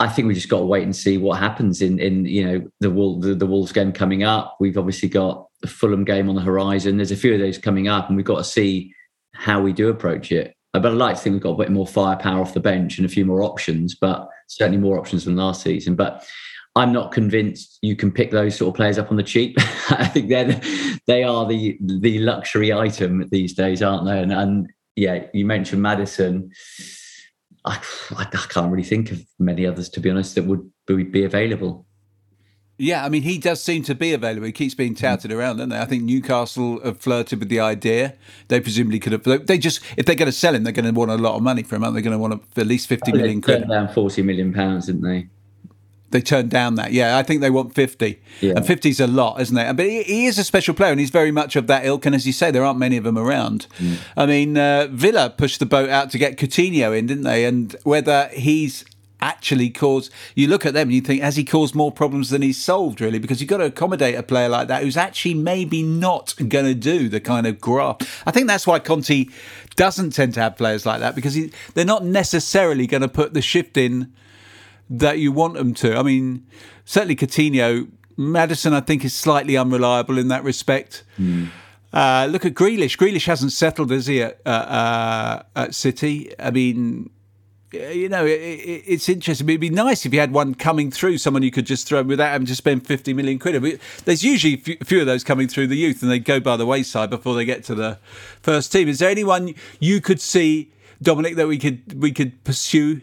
I 0.00 0.08
think 0.08 0.26
we 0.26 0.34
just 0.34 0.48
got 0.48 0.58
to 0.58 0.64
wait 0.64 0.82
and 0.82 0.96
see 0.96 1.18
what 1.18 1.38
happens 1.38 1.80
in 1.80 2.00
in 2.00 2.24
you 2.24 2.44
know 2.44 2.68
the 2.80 2.90
the, 3.28 3.34
the 3.36 3.46
Wolves 3.46 3.72
game 3.72 3.92
coming 3.92 4.24
up. 4.24 4.56
We've 4.58 4.78
obviously 4.78 5.08
got 5.08 5.46
the 5.62 5.68
Fulham 5.68 6.04
game 6.04 6.28
on 6.28 6.34
the 6.34 6.42
horizon. 6.42 6.96
There's 6.96 7.12
a 7.12 7.16
few 7.16 7.34
of 7.34 7.40
those 7.40 7.58
coming 7.58 7.88
up, 7.88 8.08
and 8.08 8.16
we've 8.16 8.26
got 8.26 8.38
to 8.38 8.44
see 8.44 8.94
how 9.34 9.60
we 9.60 9.72
do 9.72 9.88
approach 9.88 10.30
it. 10.30 10.54
Uh, 10.74 10.80
but 10.80 10.92
I'd 10.92 10.98
like 10.98 11.16
to 11.16 11.22
think 11.22 11.34
we've 11.34 11.42
got 11.42 11.50
a 11.50 11.64
bit 11.64 11.70
more 11.70 11.86
firepower 11.86 12.40
off 12.40 12.54
the 12.54 12.60
bench 12.60 12.98
and 12.98 13.06
a 13.06 13.08
few 13.08 13.24
more 13.24 13.42
options, 13.42 13.94
but 13.94 14.28
certainly 14.48 14.78
more 14.78 14.98
options 14.98 15.24
than 15.24 15.36
last 15.36 15.62
season. 15.62 15.94
But 15.94 16.26
I'm 16.74 16.92
not 16.92 17.12
convinced 17.12 17.78
you 17.82 17.96
can 17.96 18.10
pick 18.10 18.30
those 18.30 18.56
sort 18.56 18.70
of 18.70 18.76
players 18.76 18.98
up 18.98 19.10
on 19.10 19.16
the 19.16 19.22
cheap. 19.22 19.56
I 19.90 20.06
think 20.06 20.28
they're 20.28 20.60
they 21.06 21.22
are 21.22 21.46
the 21.46 21.78
the 21.80 22.18
luxury 22.20 22.72
item 22.72 23.28
these 23.30 23.54
days, 23.54 23.82
aren't 23.82 24.06
they? 24.06 24.18
And, 24.18 24.32
and 24.32 24.70
yeah, 24.96 25.26
you 25.34 25.44
mentioned 25.44 25.82
Maddison. 25.82 26.50
I, 27.64 27.80
I, 28.16 28.24
can't 28.24 28.72
really 28.72 28.82
think 28.82 29.12
of 29.12 29.22
many 29.38 29.66
others, 29.66 29.88
to 29.90 30.00
be 30.00 30.10
honest, 30.10 30.34
that 30.34 30.46
would 30.46 30.68
be 30.86 31.24
available. 31.24 31.86
Yeah, 32.78 33.04
I 33.04 33.08
mean, 33.08 33.22
he 33.22 33.38
does 33.38 33.62
seem 33.62 33.82
to 33.84 33.94
be 33.94 34.12
available. 34.12 34.46
He 34.46 34.52
keeps 34.52 34.74
being 34.74 34.94
touted 34.94 35.30
mm. 35.30 35.36
around, 35.36 35.58
don't 35.58 35.68
they? 35.68 35.78
I 35.78 35.84
think 35.84 36.02
Newcastle 36.02 36.80
have 36.82 36.98
flirted 36.98 37.38
with 37.38 37.48
the 37.48 37.60
idea. 37.60 38.14
They 38.48 38.60
presumably 38.60 38.98
could 38.98 39.12
have. 39.12 39.46
They 39.46 39.58
just, 39.58 39.80
if 39.96 40.06
they're 40.06 40.16
going 40.16 40.26
to 40.26 40.32
sell 40.32 40.54
him, 40.54 40.64
they're 40.64 40.72
going 40.72 40.92
to 40.92 40.98
want 40.98 41.10
a 41.10 41.16
lot 41.16 41.36
of 41.36 41.42
money 41.42 41.62
for 41.62 41.76
him. 41.76 41.82
They're 41.82 42.02
going 42.02 42.12
to 42.12 42.18
want 42.18 42.42
at 42.56 42.66
least 42.66 42.88
fifty 42.88 43.12
million 43.12 43.40
quid. 43.40 43.68
down 43.68 43.88
forty 43.88 44.22
million 44.22 44.52
pounds, 44.52 44.86
didn't 44.86 45.02
they? 45.02 45.28
They 46.12 46.20
turned 46.20 46.50
down 46.50 46.74
that. 46.74 46.92
Yeah, 46.92 47.16
I 47.16 47.22
think 47.22 47.40
they 47.40 47.48
want 47.48 47.74
50. 47.74 48.20
Yeah. 48.42 48.52
And 48.56 48.66
50 48.66 48.90
is 48.90 49.00
a 49.00 49.06
lot, 49.06 49.40
isn't 49.40 49.56
it? 49.56 49.74
But 49.74 49.86
he, 49.86 50.02
he, 50.02 50.26
is 50.26 50.38
a 50.38 50.44
special 50.44 50.74
player 50.74 50.90
and 50.90 51.00
he's 51.00 51.10
very 51.10 51.32
much 51.32 51.56
of 51.56 51.66
that 51.68 51.86
ilk. 51.86 52.04
And 52.04 52.14
as 52.14 52.26
you 52.26 52.34
say, 52.34 52.50
there 52.50 52.64
aren't 52.64 52.78
many 52.78 52.98
of 52.98 53.04
them 53.04 53.16
around. 53.16 53.66
Mm. 53.78 53.96
I 54.14 54.26
mean, 54.26 54.58
uh, 54.58 54.88
Villa 54.90 55.30
pushed 55.30 55.58
the 55.58 55.64
boat 55.64 55.88
out 55.88 56.10
to 56.10 56.18
get 56.18 56.36
Coutinho 56.36 56.96
in, 56.96 57.06
didn't 57.06 57.24
they? 57.24 57.46
And 57.46 57.74
whether 57.84 58.28
he's 58.28 58.84
actually 59.22 59.70
cause 59.70 60.10
you 60.34 60.48
look 60.48 60.66
at 60.66 60.74
them 60.74 60.88
and 60.88 60.92
you 60.92 61.00
think, 61.00 61.22
has 61.22 61.36
he 61.36 61.44
caused 61.44 61.74
more 61.74 61.92
problems 61.92 62.28
than 62.30 62.42
he's 62.42 62.60
solved, 62.60 63.00
really? 63.00 63.18
Because 63.18 63.40
you've 63.40 63.48
got 63.48 63.58
to 63.58 63.64
accommodate 63.64 64.16
a 64.16 64.22
player 64.22 64.48
like 64.48 64.68
that 64.68 64.82
who's 64.82 64.96
actually 64.96 65.34
maybe 65.34 65.82
not 65.82 66.34
going 66.36 66.66
to 66.66 66.74
do 66.74 67.08
the 67.08 67.20
kind 67.20 67.46
of 67.46 67.60
graft. 67.60 68.06
I 68.26 68.32
think 68.32 68.48
that's 68.48 68.66
why 68.66 68.80
Conte 68.80 69.26
doesn't 69.76 70.10
tend 70.10 70.34
to 70.34 70.40
have 70.40 70.56
players 70.56 70.84
like 70.84 71.00
that 71.00 71.14
because 71.14 71.34
he, 71.34 71.52
they're 71.74 71.84
not 71.84 72.04
necessarily 72.04 72.86
going 72.86 73.00
to 73.00 73.08
put 73.08 73.32
the 73.32 73.40
shift 73.40 73.76
in 73.76 74.12
that 74.90 75.18
you 75.18 75.32
want 75.32 75.54
them 75.54 75.72
to. 75.74 75.96
I 75.96 76.02
mean, 76.02 76.46
certainly 76.84 77.16
Coutinho, 77.16 77.88
Maddison 78.16 78.74
I 78.74 78.80
think, 78.80 79.04
is 79.04 79.14
slightly 79.14 79.56
unreliable 79.56 80.18
in 80.18 80.28
that 80.28 80.44
respect. 80.44 81.04
Mm. 81.18 81.48
Uh, 81.92 82.26
look 82.30 82.44
at 82.44 82.54
Grealish. 82.54 82.96
Grealish 82.96 83.26
hasn't 83.26 83.52
settled, 83.52 83.90
has 83.90 84.06
he, 84.06 84.22
at, 84.22 84.40
uh, 84.46 84.48
uh, 84.48 85.42
at 85.56 85.74
City? 85.74 86.34
I 86.38 86.50
mean, 86.50 87.10
you 87.72 88.08
know, 88.08 88.24
it, 88.26 88.40
it, 88.40 88.84
it's 88.86 89.08
interesting. 89.08 89.48
It'd 89.48 89.60
be 89.60 89.70
nice 89.70 90.04
if 90.04 90.12
you 90.12 90.20
had 90.20 90.32
one 90.32 90.54
coming 90.54 90.90
through, 90.90 91.18
someone 91.18 91.42
you 91.42 91.50
could 91.50 91.66
just 91.66 91.86
throw 91.86 92.02
without 92.02 92.30
having 92.30 92.46
to 92.46 92.56
spend 92.56 92.86
50 92.86 93.12
million 93.14 93.38
quid. 93.38 93.80
There's 94.04 94.24
usually 94.24 94.62
a 94.80 94.84
few 94.84 95.00
of 95.00 95.06
those 95.06 95.24
coming 95.24 95.48
through 95.48 95.68
the 95.68 95.76
youth 95.76 96.02
and 96.02 96.10
they 96.10 96.18
go 96.18 96.40
by 96.40 96.56
the 96.56 96.66
wayside 96.66 97.10
before 97.10 97.34
they 97.34 97.44
get 97.44 97.64
to 97.64 97.74
the 97.74 97.98
first 98.40 98.72
team. 98.72 98.88
Is 98.88 98.98
there 98.98 99.10
anyone 99.10 99.54
you 99.80 100.00
could 100.00 100.20
see, 100.20 100.72
Dominic, 101.00 101.36
that 101.36 101.48
we 101.48 101.58
could 101.58 102.00
we 102.00 102.12
could 102.12 102.42
pursue 102.44 103.00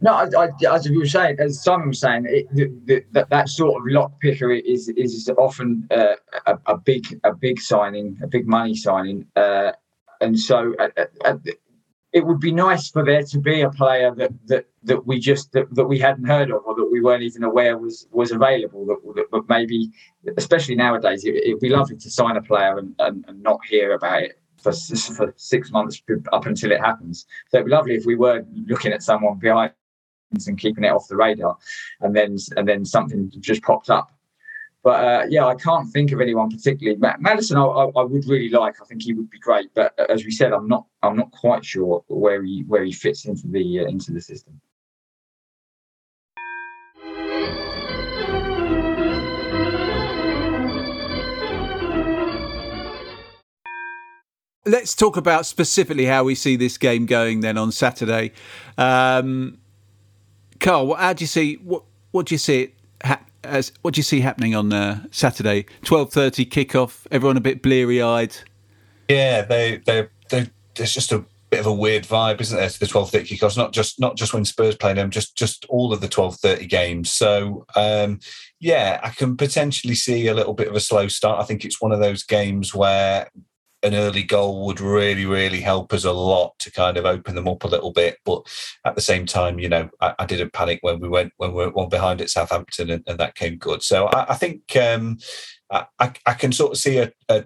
no, 0.00 0.12
I, 0.12 0.26
I, 0.36 0.74
as 0.74 0.86
you 0.86 0.98
were 0.98 1.06
saying, 1.06 1.36
as 1.40 1.62
Simon 1.62 1.88
was 1.88 2.00
saying, 2.00 2.26
it, 2.28 3.12
that 3.14 3.30
that 3.30 3.48
sort 3.48 3.80
of 3.80 3.86
lock 3.86 4.20
picker 4.20 4.52
is 4.52 4.88
is 4.90 5.30
often 5.38 5.88
uh, 5.90 6.16
a, 6.46 6.58
a, 6.66 6.76
big 6.76 7.18
a 7.24 7.34
big 7.34 7.60
signing, 7.60 8.18
a 8.22 8.26
big 8.26 8.46
money 8.46 8.74
signing, 8.74 9.26
uh, 9.36 9.72
and 10.20 10.38
so 10.38 10.74
uh, 10.78 10.88
uh, 10.98 11.04
uh, 11.24 11.36
it 12.16 12.24
would 12.24 12.40
be 12.40 12.50
nice 12.50 12.88
for 12.88 13.04
there 13.04 13.22
to 13.22 13.38
be 13.38 13.60
a 13.60 13.70
player 13.70 14.10
that 14.14 14.32
that 14.46 14.64
that 14.84 15.06
we 15.06 15.20
just 15.20 15.52
that, 15.52 15.66
that 15.74 15.84
we 15.84 15.98
hadn't 15.98 16.24
heard 16.24 16.50
of 16.50 16.62
or 16.64 16.74
that 16.74 16.88
we 16.90 17.02
weren't 17.02 17.22
even 17.22 17.44
aware 17.44 17.76
was 17.76 18.08
was 18.10 18.32
available. 18.32 18.86
That, 18.86 19.26
that 19.32 19.42
maybe, 19.50 19.90
especially 20.38 20.76
nowadays, 20.76 21.26
it, 21.26 21.52
would 21.52 21.60
be 21.60 21.68
lovely 21.68 21.98
to 21.98 22.10
sign 22.10 22.38
a 22.38 22.42
player 22.42 22.78
and, 22.78 22.94
and, 23.00 23.22
and 23.28 23.42
not 23.42 23.60
hear 23.68 23.92
about 23.92 24.22
it 24.22 24.40
for, 24.56 24.72
for 24.72 25.34
six 25.36 25.70
months 25.70 26.02
up 26.32 26.46
until 26.46 26.72
it 26.72 26.80
happens. 26.80 27.26
So 27.48 27.58
it'd 27.58 27.66
be 27.66 27.72
lovely 27.72 27.96
if 27.96 28.06
we 28.06 28.16
were 28.16 28.46
looking 28.66 28.94
at 28.94 29.02
someone 29.02 29.38
behind 29.38 29.72
and 30.46 30.58
keeping 30.58 30.84
it 30.84 30.92
off 30.92 31.08
the 31.08 31.16
radar, 31.16 31.58
and 32.00 32.16
then 32.16 32.38
and 32.56 32.66
then 32.66 32.86
something 32.86 33.30
just 33.40 33.62
popped 33.62 33.90
up. 33.90 34.10
But 34.86 35.04
uh, 35.04 35.26
yeah, 35.28 35.44
I 35.44 35.56
can't 35.56 35.92
think 35.92 36.12
of 36.12 36.20
anyone 36.20 36.48
particularly. 36.48 36.96
Maddison, 37.18 37.56
I, 37.56 37.64
I, 37.64 38.04
would 38.04 38.24
really 38.28 38.48
like. 38.50 38.80
I 38.80 38.84
think 38.84 39.02
he 39.02 39.14
would 39.14 39.28
be 39.28 39.40
great. 39.40 39.74
But 39.74 39.92
as 40.08 40.24
we 40.24 40.30
said, 40.30 40.52
I'm 40.52 40.68
not. 40.68 40.86
I'm 41.02 41.16
not 41.16 41.32
quite 41.32 41.64
sure 41.64 42.04
where 42.06 42.40
he 42.44 42.62
where 42.68 42.84
he 42.84 42.92
fits 42.92 43.24
into 43.24 43.48
the 43.48 43.80
uh, 43.80 43.86
into 43.86 44.12
the 44.12 44.20
system. 44.20 44.60
Let's 54.64 54.94
talk 54.94 55.16
about 55.16 55.46
specifically 55.46 56.04
how 56.04 56.22
we 56.22 56.36
see 56.36 56.54
this 56.54 56.78
game 56.78 57.06
going 57.06 57.40
then 57.40 57.58
on 57.58 57.72
Saturday. 57.72 58.30
Um, 58.78 59.58
Carl, 60.60 60.94
how 60.94 61.12
do 61.12 61.24
you 61.24 61.26
see 61.26 61.56
what 61.56 61.82
what 62.12 62.26
do 62.26 62.34
you 62.36 62.38
see 62.38 62.62
ha- 62.62 62.72
as 63.46 63.72
what 63.82 63.94
do 63.94 63.98
you 63.98 64.02
see 64.02 64.20
happening 64.20 64.54
on 64.54 64.72
uh, 64.72 65.04
Saturday? 65.10 65.66
Twelve 65.84 66.12
thirty 66.12 66.44
kickoff. 66.44 67.06
Everyone 67.10 67.36
a 67.36 67.40
bit 67.40 67.62
bleary 67.62 68.02
eyed. 68.02 68.36
Yeah, 69.08 69.42
they 69.42 69.78
they 69.78 70.08
they. 70.30 70.50
There's 70.74 70.92
just 70.92 71.12
a 71.12 71.24
bit 71.48 71.60
of 71.60 71.66
a 71.66 71.72
weird 71.72 72.04
vibe, 72.04 72.40
isn't 72.40 72.56
there, 72.56 72.68
to 72.68 72.80
the 72.80 72.86
twelve 72.86 73.10
thirty 73.10 73.36
kickoffs? 73.36 73.56
Not 73.56 73.72
just 73.72 74.00
not 74.00 74.16
just 74.16 74.34
when 74.34 74.44
Spurs 74.44 74.76
play 74.76 74.92
them, 74.94 75.10
just 75.10 75.36
just 75.36 75.64
all 75.68 75.92
of 75.92 76.00
the 76.00 76.08
twelve 76.08 76.36
thirty 76.36 76.66
games. 76.66 77.10
So 77.10 77.64
um, 77.76 78.20
yeah, 78.60 79.00
I 79.02 79.10
can 79.10 79.36
potentially 79.36 79.94
see 79.94 80.26
a 80.26 80.34
little 80.34 80.54
bit 80.54 80.68
of 80.68 80.74
a 80.74 80.80
slow 80.80 81.08
start. 81.08 81.40
I 81.40 81.44
think 81.44 81.64
it's 81.64 81.80
one 81.80 81.92
of 81.92 82.00
those 82.00 82.22
games 82.22 82.74
where 82.74 83.30
an 83.82 83.94
early 83.94 84.22
goal 84.22 84.66
would 84.66 84.80
really, 84.80 85.26
really 85.26 85.60
help 85.60 85.92
us 85.92 86.04
a 86.04 86.12
lot 86.12 86.58
to 86.58 86.72
kind 86.72 86.96
of 86.96 87.04
open 87.04 87.34
them 87.34 87.48
up 87.48 87.64
a 87.64 87.68
little 87.68 87.92
bit. 87.92 88.18
But 88.24 88.42
at 88.84 88.94
the 88.94 89.00
same 89.00 89.26
time, 89.26 89.58
you 89.58 89.68
know, 89.68 89.88
I, 90.00 90.14
I 90.18 90.26
didn't 90.26 90.52
panic 90.52 90.78
when 90.82 91.00
we 91.00 91.08
went 91.08 91.32
when 91.36 91.52
we 91.52 91.64
were 91.64 91.70
one 91.70 91.88
behind 91.88 92.20
at 92.20 92.30
Southampton, 92.30 92.90
and, 92.90 93.04
and, 93.06 93.18
that 93.18 93.34
came 93.34 93.56
good. 93.56 93.82
So 93.82 94.06
I, 94.06 94.32
I 94.32 94.34
think 94.34 94.76
um, 94.76 95.18
I, 95.70 95.86
I, 95.98 96.34
can 96.34 96.52
sort 96.52 96.72
of 96.72 96.78
see 96.78 96.98
a, 96.98 97.12
a, 97.28 97.44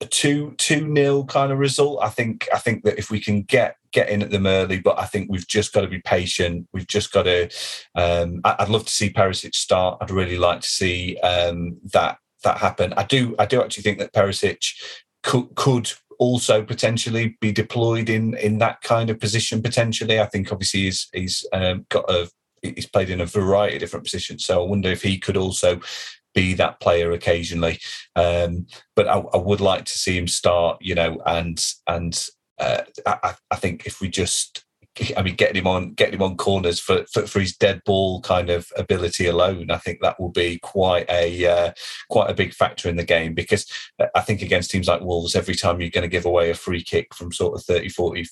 a 0.00 0.06
two 0.06 0.54
two 0.56 0.86
nil 0.86 1.24
kind 1.26 1.52
of 1.52 1.58
result. 1.58 2.00
I 2.02 2.08
think 2.08 2.48
I 2.52 2.58
think 2.58 2.84
that 2.84 2.98
if 2.98 3.10
we 3.10 3.20
can 3.20 3.42
get 3.42 3.76
get 3.92 4.08
in 4.08 4.22
at 4.22 4.30
them 4.30 4.46
early, 4.46 4.80
but 4.80 4.98
I 4.98 5.06
think 5.06 5.30
we've 5.30 5.46
just 5.46 5.72
got 5.72 5.82
to 5.82 5.88
be 5.88 6.00
patient. 6.00 6.68
We've 6.72 6.86
just 6.86 7.12
got 7.12 7.24
to. 7.24 7.48
Um, 7.94 8.40
I, 8.44 8.56
would 8.60 8.68
love 8.70 8.86
to 8.86 8.92
see 8.92 9.10
Perisic 9.10 9.54
start. 9.54 9.98
I'd 10.00 10.10
really 10.10 10.38
like 10.38 10.60
to 10.60 10.68
see 10.68 11.18
um, 11.18 11.78
that 11.92 12.18
that 12.44 12.58
happen. 12.58 12.92
I 12.96 13.04
do. 13.04 13.34
I 13.38 13.46
do 13.46 13.62
actually 13.62 13.82
think 13.82 13.98
that 13.98 14.12
Perisic 14.12 14.74
could, 15.22 15.54
could 15.54 15.90
also 16.18 16.62
potentially 16.62 17.36
be 17.40 17.50
deployed 17.50 18.10
in 18.10 18.34
in 18.34 18.58
that 18.58 18.82
kind 18.82 19.10
of 19.10 19.18
position. 19.18 19.62
Potentially, 19.62 20.20
I 20.20 20.26
think 20.26 20.52
obviously 20.52 20.82
he's 20.82 21.08
he's 21.12 21.46
um, 21.52 21.86
got 21.88 22.08
a 22.10 22.30
he's 22.62 22.86
played 22.86 23.10
in 23.10 23.20
a 23.20 23.26
variety 23.26 23.76
of 23.76 23.80
different 23.80 24.04
positions. 24.04 24.44
So 24.44 24.62
I 24.62 24.68
wonder 24.68 24.90
if 24.90 25.02
he 25.02 25.18
could 25.18 25.36
also 25.36 25.80
be 26.34 26.54
that 26.54 26.78
player 26.80 27.12
occasionally. 27.12 27.80
Um, 28.14 28.66
but 28.94 29.08
I, 29.08 29.18
I, 29.18 29.36
would 29.36 29.60
like 29.60 29.84
to 29.86 29.98
see 29.98 30.16
him 30.16 30.28
start, 30.28 30.78
you 30.80 30.94
know, 30.94 31.20
and 31.26 31.64
and 31.86 32.26
uh, 32.58 32.82
I, 33.06 33.34
I 33.50 33.56
think 33.56 33.86
if 33.86 34.00
we 34.00 34.08
just 34.08 34.64
I 35.16 35.22
mean, 35.22 35.34
getting 35.36 35.56
him 35.56 35.66
on, 35.66 35.92
getting 35.92 36.14
him 36.14 36.22
on 36.22 36.36
corners 36.36 36.78
for, 36.78 37.04
for, 37.12 37.26
for 37.26 37.40
his 37.40 37.56
dead 37.56 37.82
ball 37.84 38.20
kind 38.20 38.50
of 38.50 38.70
ability 38.76 39.26
alone, 39.26 39.70
I 39.70 39.78
think 39.78 40.00
that 40.00 40.20
will 40.20 40.30
be 40.30 40.58
quite 40.58 41.08
a 41.08 41.46
uh, 41.46 41.72
quite 42.08 42.30
a 42.30 42.34
big 42.34 42.52
factor 42.52 42.88
in 42.88 42.96
the 42.96 43.04
game 43.04 43.34
because 43.34 43.66
I 44.14 44.20
think 44.20 44.42
against 44.42 44.70
teams 44.70 44.88
like 44.88 45.00
Wolves, 45.00 45.36
every 45.36 45.54
time 45.54 45.80
you're 45.80 45.90
going 45.90 46.02
to 46.02 46.08
give 46.08 46.26
away 46.26 46.50
a 46.50 46.54
free 46.54 46.82
kick 46.82 47.14
from 47.14 47.32
sort 47.32 47.58
of 47.58 47.64
30, 47.64 47.88
40, 47.88 48.26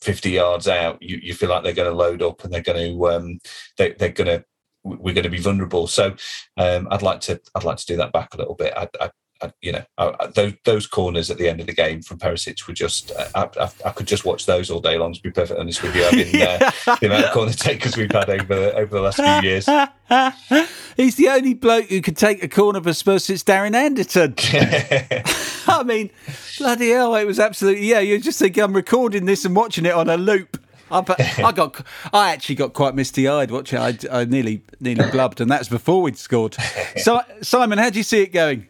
50 0.00 0.30
yards 0.30 0.68
out, 0.68 1.02
you, 1.02 1.18
you 1.22 1.34
feel 1.34 1.50
like 1.50 1.62
they're 1.62 1.72
going 1.72 1.90
to 1.90 1.96
load 1.96 2.22
up 2.22 2.44
and 2.44 2.52
they're 2.52 2.62
going 2.62 2.92
to 2.92 3.08
um, 3.08 3.38
they, 3.76 3.92
they're 3.92 4.10
going 4.10 4.38
to 4.38 4.44
we're 4.84 5.14
going 5.14 5.24
to 5.24 5.30
be 5.30 5.40
vulnerable. 5.40 5.86
So 5.86 6.14
um, 6.56 6.88
I'd 6.90 7.02
like 7.02 7.20
to 7.22 7.40
I'd 7.54 7.64
like 7.64 7.78
to 7.78 7.86
do 7.86 7.96
that 7.96 8.12
back 8.12 8.34
a 8.34 8.38
little 8.38 8.54
bit. 8.54 8.72
I, 8.76 8.88
I, 9.00 9.10
Uh, 9.40 9.50
you 9.60 9.72
know, 9.72 9.84
I, 9.98 10.28
those 10.34 10.54
those 10.64 10.86
corners 10.86 11.30
at 11.30 11.36
the 11.36 11.48
end 11.48 11.60
of 11.60 11.66
the 11.66 11.74
game 11.74 12.00
from 12.00 12.18
Perisic 12.18 12.66
were 12.66 12.74
just. 12.74 13.12
I, 13.34 13.48
I, 13.60 13.70
I, 13.84 13.90
could 13.90 14.06
just 14.06 14.24
watch 14.24 14.46
those 14.46 14.70
all 14.70 14.80
day 14.80 14.96
long. 14.96 15.12
To 15.12 15.22
be 15.22 15.30
perfectly 15.30 15.60
honest 15.60 15.82
with 15.82 15.94
you, 15.94 16.06
I 16.06 16.10
mean, 16.12 16.42
uh, 16.42 16.96
the 16.96 17.06
amount 17.06 17.24
of 17.26 17.32
corner 17.32 17.52
takers 17.52 17.96
we've 17.96 18.10
had 18.10 18.30
over 18.30 18.54
over 18.54 18.94
the 18.94 19.02
last 19.02 19.16
few 19.16 19.50
years. 19.50 19.66
He's 20.96 21.16
the 21.16 21.28
only 21.28 21.52
bloke 21.52 21.86
who 21.86 22.00
could 22.00 22.16
take 22.16 22.42
a 22.42 22.48
corner 22.48 22.80
for 22.80 22.94
Spurs 22.94 23.24
since 23.24 23.44
Darren 23.44 23.74
Anderton. 23.74 24.34
I 25.68 25.82
mean, 25.82 26.10
bloody 26.58 26.90
hell! 26.90 27.14
It 27.16 27.24
was 27.24 27.38
absolutely 27.38 27.86
yeah. 27.86 28.00
You 28.00 28.18
just 28.18 28.38
think 28.38 28.56
I'm 28.56 28.72
recording 28.72 29.26
this 29.26 29.44
and 29.44 29.54
watching 29.54 29.84
it 29.84 29.92
on 29.92 30.08
a 30.08 30.16
loop. 30.16 30.58
I, 30.90 31.02
I 31.44 31.52
got, 31.52 31.84
I 32.12 32.32
actually 32.32 32.54
got 32.54 32.72
quite 32.72 32.94
misty 32.94 33.26
eyed 33.26 33.50
watching. 33.50 33.78
I, 33.78 33.98
I 34.10 34.24
nearly, 34.24 34.62
nearly 34.78 35.10
blubbed, 35.10 35.40
and 35.40 35.50
that's 35.50 35.68
before 35.68 36.00
we'd 36.00 36.16
scored. 36.16 36.56
So, 36.98 37.22
Simon, 37.42 37.78
how 37.78 37.90
do 37.90 37.98
you 37.98 38.04
see 38.04 38.22
it 38.22 38.32
going? 38.32 38.68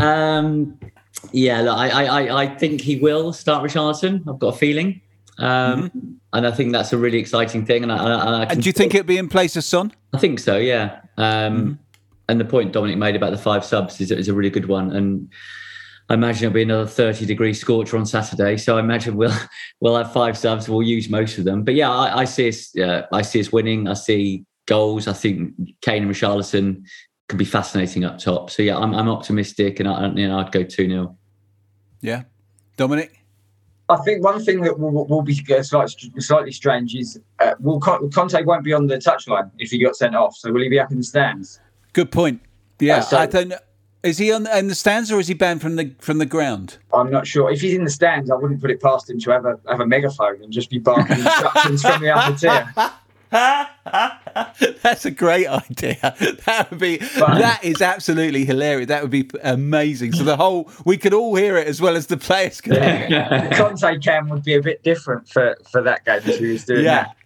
Um, 0.00 0.78
yeah, 1.32 1.62
look, 1.62 1.76
I, 1.76 2.06
I, 2.06 2.42
I 2.42 2.46
think 2.46 2.80
he 2.80 2.96
will 2.96 3.32
start 3.32 3.64
Richarlison. 3.64 4.28
I've 4.28 4.38
got 4.38 4.54
a 4.54 4.58
feeling. 4.58 5.00
Um, 5.38 5.82
mm-hmm. 5.90 5.98
And 6.32 6.46
I 6.46 6.50
think 6.50 6.72
that's 6.72 6.92
a 6.92 6.98
really 6.98 7.18
exciting 7.18 7.64
thing. 7.64 7.82
And, 7.82 7.92
I, 7.92 7.96
and, 7.96 8.36
I 8.36 8.44
and 8.44 8.62
do 8.62 8.68
you 8.68 8.72
think 8.72 8.94
it'll 8.94 9.06
be 9.06 9.18
in 9.18 9.28
place 9.28 9.56
of 9.56 9.64
Son? 9.64 9.92
I 10.12 10.18
think 10.18 10.38
so, 10.40 10.56
yeah. 10.56 11.00
Um, 11.16 11.24
mm-hmm. 11.26 11.72
And 12.28 12.40
the 12.40 12.44
point 12.44 12.72
Dominic 12.72 12.98
made 12.98 13.16
about 13.16 13.30
the 13.30 13.38
five 13.38 13.64
subs 13.64 14.00
is, 14.00 14.10
is 14.10 14.28
a 14.28 14.34
really 14.34 14.50
good 14.50 14.66
one. 14.66 14.94
And 14.94 15.32
I 16.10 16.14
imagine 16.14 16.44
it'll 16.44 16.54
be 16.54 16.62
another 16.62 16.86
30 16.86 17.26
degree 17.26 17.54
scorcher 17.54 17.96
on 17.96 18.06
Saturday. 18.06 18.56
So 18.56 18.76
I 18.76 18.80
imagine 18.80 19.16
we'll 19.16 19.36
we'll 19.80 19.96
have 19.96 20.12
five 20.12 20.36
subs. 20.36 20.68
We'll 20.68 20.82
use 20.82 21.08
most 21.08 21.38
of 21.38 21.44
them. 21.44 21.64
But 21.64 21.74
yeah, 21.74 21.90
I, 21.90 22.20
I 22.20 22.24
see 22.24 22.48
us. 22.48 22.76
Uh, 22.76 23.06
I 23.12 23.22
see 23.22 23.40
us 23.40 23.50
winning. 23.50 23.88
I 23.88 23.94
see 23.94 24.44
goals. 24.66 25.08
I 25.08 25.14
think 25.14 25.54
Kane 25.80 26.02
and 26.02 26.12
Richarlison 26.12 26.84
could 27.28 27.38
be 27.38 27.44
fascinating 27.44 28.04
up 28.04 28.18
top. 28.18 28.50
So 28.50 28.62
yeah, 28.62 28.76
I'm, 28.76 28.94
I'm 28.94 29.08
optimistic, 29.08 29.80
and 29.80 29.88
I, 29.88 30.08
you 30.08 30.26
know 30.26 30.38
I'd 30.38 30.50
go 30.50 30.62
two 30.62 30.88
0 30.88 31.16
Yeah, 32.00 32.24
Dominic. 32.76 33.14
I 33.90 33.96
think 33.96 34.22
one 34.22 34.42
thing 34.44 34.60
that 34.62 34.78
will, 34.78 35.06
will 35.06 35.22
be 35.22 35.34
slightly, 35.34 36.20
slightly 36.20 36.52
strange 36.52 36.94
is 36.94 37.18
uh, 37.40 37.54
will 37.60 37.80
Conte 37.80 38.42
won't 38.44 38.64
be 38.64 38.72
on 38.72 38.86
the 38.86 38.96
touchline 38.96 39.50
if 39.58 39.70
he 39.70 39.78
got 39.78 39.96
sent 39.96 40.14
off, 40.14 40.36
so 40.36 40.52
will 40.52 40.62
he 40.62 40.68
be 40.68 40.78
up 40.78 40.90
in 40.90 40.98
the 40.98 41.04
stands? 41.04 41.60
Good 41.92 42.10
point. 42.10 42.40
Yeah, 42.80 42.98
uh, 42.98 43.00
so, 43.02 43.18
I 43.18 43.26
don't. 43.26 43.54
Is 44.02 44.18
he 44.18 44.30
on 44.32 44.44
the, 44.44 44.56
in 44.56 44.68
the 44.68 44.74
stands 44.74 45.10
or 45.10 45.18
is 45.18 45.26
he 45.26 45.34
banned 45.34 45.60
from 45.60 45.76
the 45.76 45.94
from 45.98 46.18
the 46.18 46.26
ground? 46.26 46.78
I'm 46.92 47.10
not 47.10 47.26
sure. 47.26 47.50
If 47.50 47.60
he's 47.60 47.74
in 47.74 47.84
the 47.84 47.90
stands, 47.90 48.30
I 48.30 48.36
wouldn't 48.36 48.60
put 48.60 48.70
it 48.70 48.80
past 48.80 49.10
him 49.10 49.18
to 49.20 49.30
have 49.30 49.44
a 49.44 49.58
have 49.68 49.80
a 49.80 49.86
megaphone 49.86 50.42
and 50.42 50.52
just 50.52 50.70
be 50.70 50.78
barking 50.78 51.18
instructions 51.18 51.82
from 51.82 52.00
the 52.00 52.10
upper 52.10 52.36
tier. 52.38 52.74
That's 54.82 55.04
a 55.04 55.10
great 55.10 55.46
idea. 55.46 56.16
That 56.46 56.70
would 56.70 56.80
be 56.80 56.98
but, 56.98 57.38
that 57.38 57.62
is 57.62 57.82
absolutely 57.82 58.44
hilarious. 58.44 58.88
That 58.88 59.02
would 59.02 59.10
be 59.10 59.28
amazing. 59.42 60.12
So 60.12 60.24
the 60.24 60.36
whole 60.36 60.70
we 60.84 60.96
could 60.96 61.12
all 61.12 61.34
hear 61.34 61.56
it 61.56 61.66
as 61.66 61.80
well 61.80 61.96
as 61.96 62.06
the 62.06 62.16
players 62.16 62.60
can. 62.60 62.74
Yeah. 62.74 63.56
Conte 63.56 63.98
cam 63.98 64.28
would 64.28 64.44
be 64.44 64.54
a 64.54 64.62
bit 64.62 64.82
different 64.82 65.28
for 65.28 65.56
for 65.70 65.82
that 65.82 66.04
game 66.04 66.22
if 66.24 66.38
he 66.38 66.52
was 66.52 66.64
doing 66.64 66.84
yeah. 66.84 67.04
that. 67.04 67.16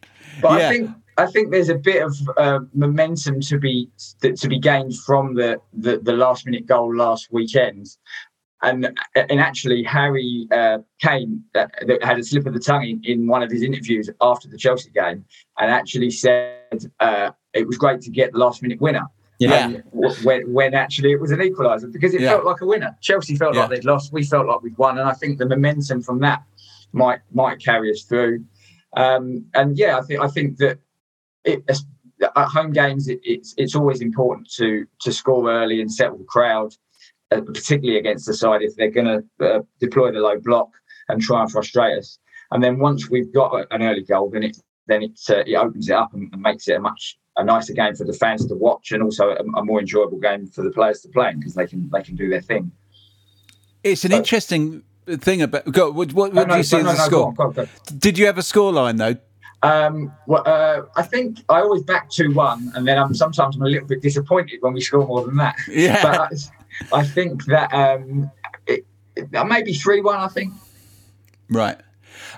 But 0.40 0.58
yeah. 0.58 0.68
I 0.68 0.70
think 0.70 0.90
I 1.18 1.26
think 1.26 1.50
there's 1.50 1.68
a 1.68 1.76
bit 1.76 2.02
of 2.02 2.16
uh, 2.36 2.60
momentum 2.74 3.40
to 3.42 3.58
be 3.58 3.88
to 4.22 4.48
be 4.48 4.58
gained 4.58 4.96
from 4.98 5.34
the, 5.34 5.60
the, 5.72 5.98
the 5.98 6.14
last 6.14 6.46
minute 6.46 6.66
goal 6.66 6.94
last 6.94 7.28
weekend, 7.30 7.86
and 8.62 8.98
and 9.14 9.40
actually 9.40 9.82
Harry 9.82 10.46
uh, 10.52 10.78
Kane 11.00 11.42
uh, 11.54 11.66
had 12.02 12.18
a 12.18 12.24
slip 12.24 12.46
of 12.46 12.54
the 12.54 12.60
tongue 12.60 12.84
in, 12.84 13.02
in, 13.04 13.26
one 13.26 13.42
of 13.42 13.50
his 13.50 13.62
interviews 13.62 14.08
after 14.20 14.48
the 14.48 14.56
Chelsea 14.56 14.90
game, 14.90 15.24
and 15.58 15.70
actually 15.70 16.10
said 16.10 16.90
uh, 17.00 17.30
it 17.52 17.66
was 17.66 17.76
great 17.76 18.00
to 18.02 18.10
get 18.10 18.32
the 18.32 18.38
last 18.38 18.62
minute 18.62 18.80
winner. 18.80 19.06
Yeah. 19.38 19.78
When, 19.90 20.52
when 20.52 20.74
actually 20.74 21.10
it 21.10 21.20
was 21.20 21.32
an 21.32 21.40
equaliser 21.40 21.92
because 21.92 22.14
it 22.14 22.20
yeah. 22.20 22.28
felt 22.28 22.44
like 22.44 22.60
a 22.60 22.66
winner. 22.66 22.96
Chelsea 23.00 23.34
felt 23.34 23.54
yeah. 23.54 23.62
like 23.62 23.70
they'd 23.70 23.84
lost. 23.84 24.12
We 24.12 24.22
felt 24.22 24.46
like 24.46 24.62
we'd 24.62 24.78
won, 24.78 24.98
and 24.98 25.08
I 25.08 25.14
think 25.14 25.38
the 25.38 25.48
momentum 25.48 26.00
from 26.00 26.20
that 26.20 26.44
might 26.92 27.20
might 27.32 27.58
carry 27.58 27.90
us 27.90 28.02
through. 28.02 28.44
Um, 28.96 29.46
and 29.54 29.76
yeah, 29.76 29.98
I 29.98 30.02
think 30.02 30.20
I 30.20 30.28
think 30.28 30.58
that 30.58 30.78
it, 31.44 31.64
at 32.22 32.48
home 32.48 32.72
games, 32.72 33.08
it, 33.08 33.20
it's 33.24 33.54
it's 33.56 33.74
always 33.74 34.00
important 34.00 34.48
to 34.52 34.86
to 35.00 35.12
score 35.12 35.50
early 35.50 35.80
and 35.80 35.90
settle 35.90 36.18
the 36.18 36.24
crowd, 36.24 36.74
uh, 37.32 37.40
particularly 37.40 37.98
against 37.98 38.26
the 38.26 38.34
side 38.34 38.62
if 38.62 38.74
they're 38.76 38.90
going 38.90 39.06
to 39.38 39.46
uh, 39.46 39.60
deploy 39.80 40.12
the 40.12 40.20
low 40.20 40.38
block 40.38 40.68
and 41.08 41.20
try 41.20 41.42
and 41.42 41.50
frustrate 41.50 41.98
us. 41.98 42.18
And 42.50 42.62
then 42.62 42.78
once 42.78 43.08
we've 43.08 43.32
got 43.32 43.66
an 43.70 43.82
early 43.82 44.02
goal, 44.02 44.30
then 44.30 44.42
it 44.42 44.56
then 44.86 45.02
it 45.02 45.18
uh, 45.30 45.42
it 45.46 45.54
opens 45.54 45.88
it 45.88 45.94
up 45.94 46.12
and, 46.12 46.28
and, 46.32 46.42
makes 46.42 46.68
it 46.68 46.76
a 46.76 46.80
much 46.80 47.18
a 47.36 47.44
nicer 47.44 47.72
game 47.72 47.94
for 47.94 48.04
the 48.04 48.12
fans 48.12 48.46
to 48.46 48.54
watch, 48.54 48.92
and 48.92 49.02
also 49.02 49.30
a, 49.30 49.58
a 49.58 49.64
more 49.64 49.80
enjoyable 49.80 50.18
game 50.18 50.46
for 50.46 50.62
the 50.62 50.70
players 50.70 51.00
to 51.00 51.08
play 51.08 51.32
because 51.34 51.54
they 51.54 51.66
can 51.66 51.88
they 51.92 52.02
can 52.02 52.14
do 52.14 52.28
their 52.28 52.42
thing. 52.42 52.70
It's 53.82 54.04
an 54.04 54.10
but, 54.10 54.18
interesting 54.18 54.82
thing 55.06 55.42
about. 55.42 55.70
Go, 55.72 55.90
what, 55.90 56.12
what, 56.12 56.34
what 56.34 56.46
no, 56.46 56.54
do 56.54 56.58
you 56.58 56.64
see 56.64 56.82
no, 56.82 56.90
as 56.90 56.98
no, 56.98 57.04
score? 57.04 57.32
Go 57.32 57.44
on, 57.44 57.52
go 57.52 57.62
on, 57.62 57.66
go. 57.66 57.96
Did 57.98 58.18
you 58.18 58.26
have 58.26 58.38
a 58.38 58.42
score 58.42 58.72
line 58.72 58.96
though? 58.96 59.16
Um, 59.62 60.12
well, 60.26 60.42
uh, 60.44 60.82
I 60.96 61.02
think 61.02 61.38
I 61.48 61.60
always 61.60 61.82
back 61.82 62.10
two 62.10 62.32
one, 62.34 62.72
and 62.74 62.86
then 62.86 62.98
I'm 62.98 63.14
sometimes 63.14 63.56
I'm 63.56 63.62
a 63.62 63.68
little 63.68 63.86
bit 63.86 64.02
disappointed 64.02 64.58
when 64.60 64.72
we 64.72 64.80
score 64.80 65.06
more 65.06 65.24
than 65.24 65.36
that. 65.36 65.56
Yeah, 65.68 66.02
but 66.02 66.32
I, 66.92 67.04
think 67.04 67.44
that 67.46 67.72
um, 67.72 68.30
it, 68.66 68.86
it, 69.16 69.28
maybe 69.46 69.74
three 69.74 70.00
one. 70.00 70.18
I 70.18 70.28
think. 70.28 70.52
Right. 71.48 71.78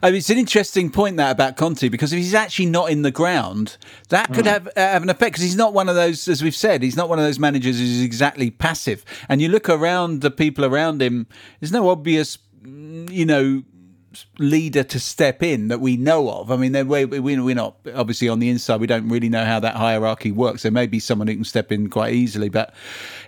I 0.02 0.10
mean, 0.10 0.18
it's 0.18 0.30
an 0.30 0.38
interesting 0.38 0.90
point 0.90 1.16
that 1.18 1.30
about 1.30 1.56
Conte 1.56 1.88
because 1.88 2.12
if 2.12 2.18
he's 2.18 2.34
actually 2.34 2.66
not 2.66 2.90
in 2.90 3.02
the 3.02 3.10
ground, 3.10 3.76
that 4.08 4.32
could 4.32 4.44
mm. 4.44 4.50
have 4.50 4.66
uh, 4.68 4.72
have 4.76 5.02
an 5.02 5.10
effect 5.10 5.32
because 5.32 5.42
he's 5.42 5.56
not 5.56 5.72
one 5.72 5.88
of 5.88 5.94
those, 5.94 6.28
as 6.28 6.42
we've 6.42 6.54
said, 6.54 6.82
he's 6.82 6.96
not 6.96 7.08
one 7.08 7.18
of 7.18 7.24
those 7.24 7.38
managers 7.38 7.78
who's 7.78 8.02
exactly 8.02 8.50
passive. 8.50 9.04
And 9.28 9.40
you 9.40 9.48
look 9.48 9.68
around 9.68 10.20
the 10.20 10.30
people 10.30 10.64
around 10.64 11.00
him, 11.00 11.26
there's 11.60 11.72
no 11.72 11.88
obvious, 11.88 12.38
mm, 12.62 13.10
you 13.10 13.24
know, 13.24 13.62
leader 14.38 14.83
to 14.83 15.00
step 15.00 15.42
in 15.42 15.68
that 15.68 15.80
we 15.80 15.97
know 15.97 16.30
of. 16.30 16.50
I 16.50 16.56
mean, 16.56 16.88
we, 16.88 17.04
we're 17.04 17.54
not 17.54 17.76
obviously 17.94 18.28
on 18.28 18.38
the 18.38 18.49
inside. 18.49 18.80
We 18.80 18.87
don't 18.87 19.09
really 19.09 19.28
know 19.28 19.44
how 19.44 19.61
that 19.61 19.76
hierarchy 19.76 20.33
works. 20.33 20.62
There 20.62 20.73
may 20.73 20.87
be 20.87 20.99
someone 20.99 21.28
who 21.28 21.35
can 21.35 21.44
step 21.44 21.73
in 21.73 21.90
quite 21.90 22.14
easily, 22.14 22.49
but 22.49 22.75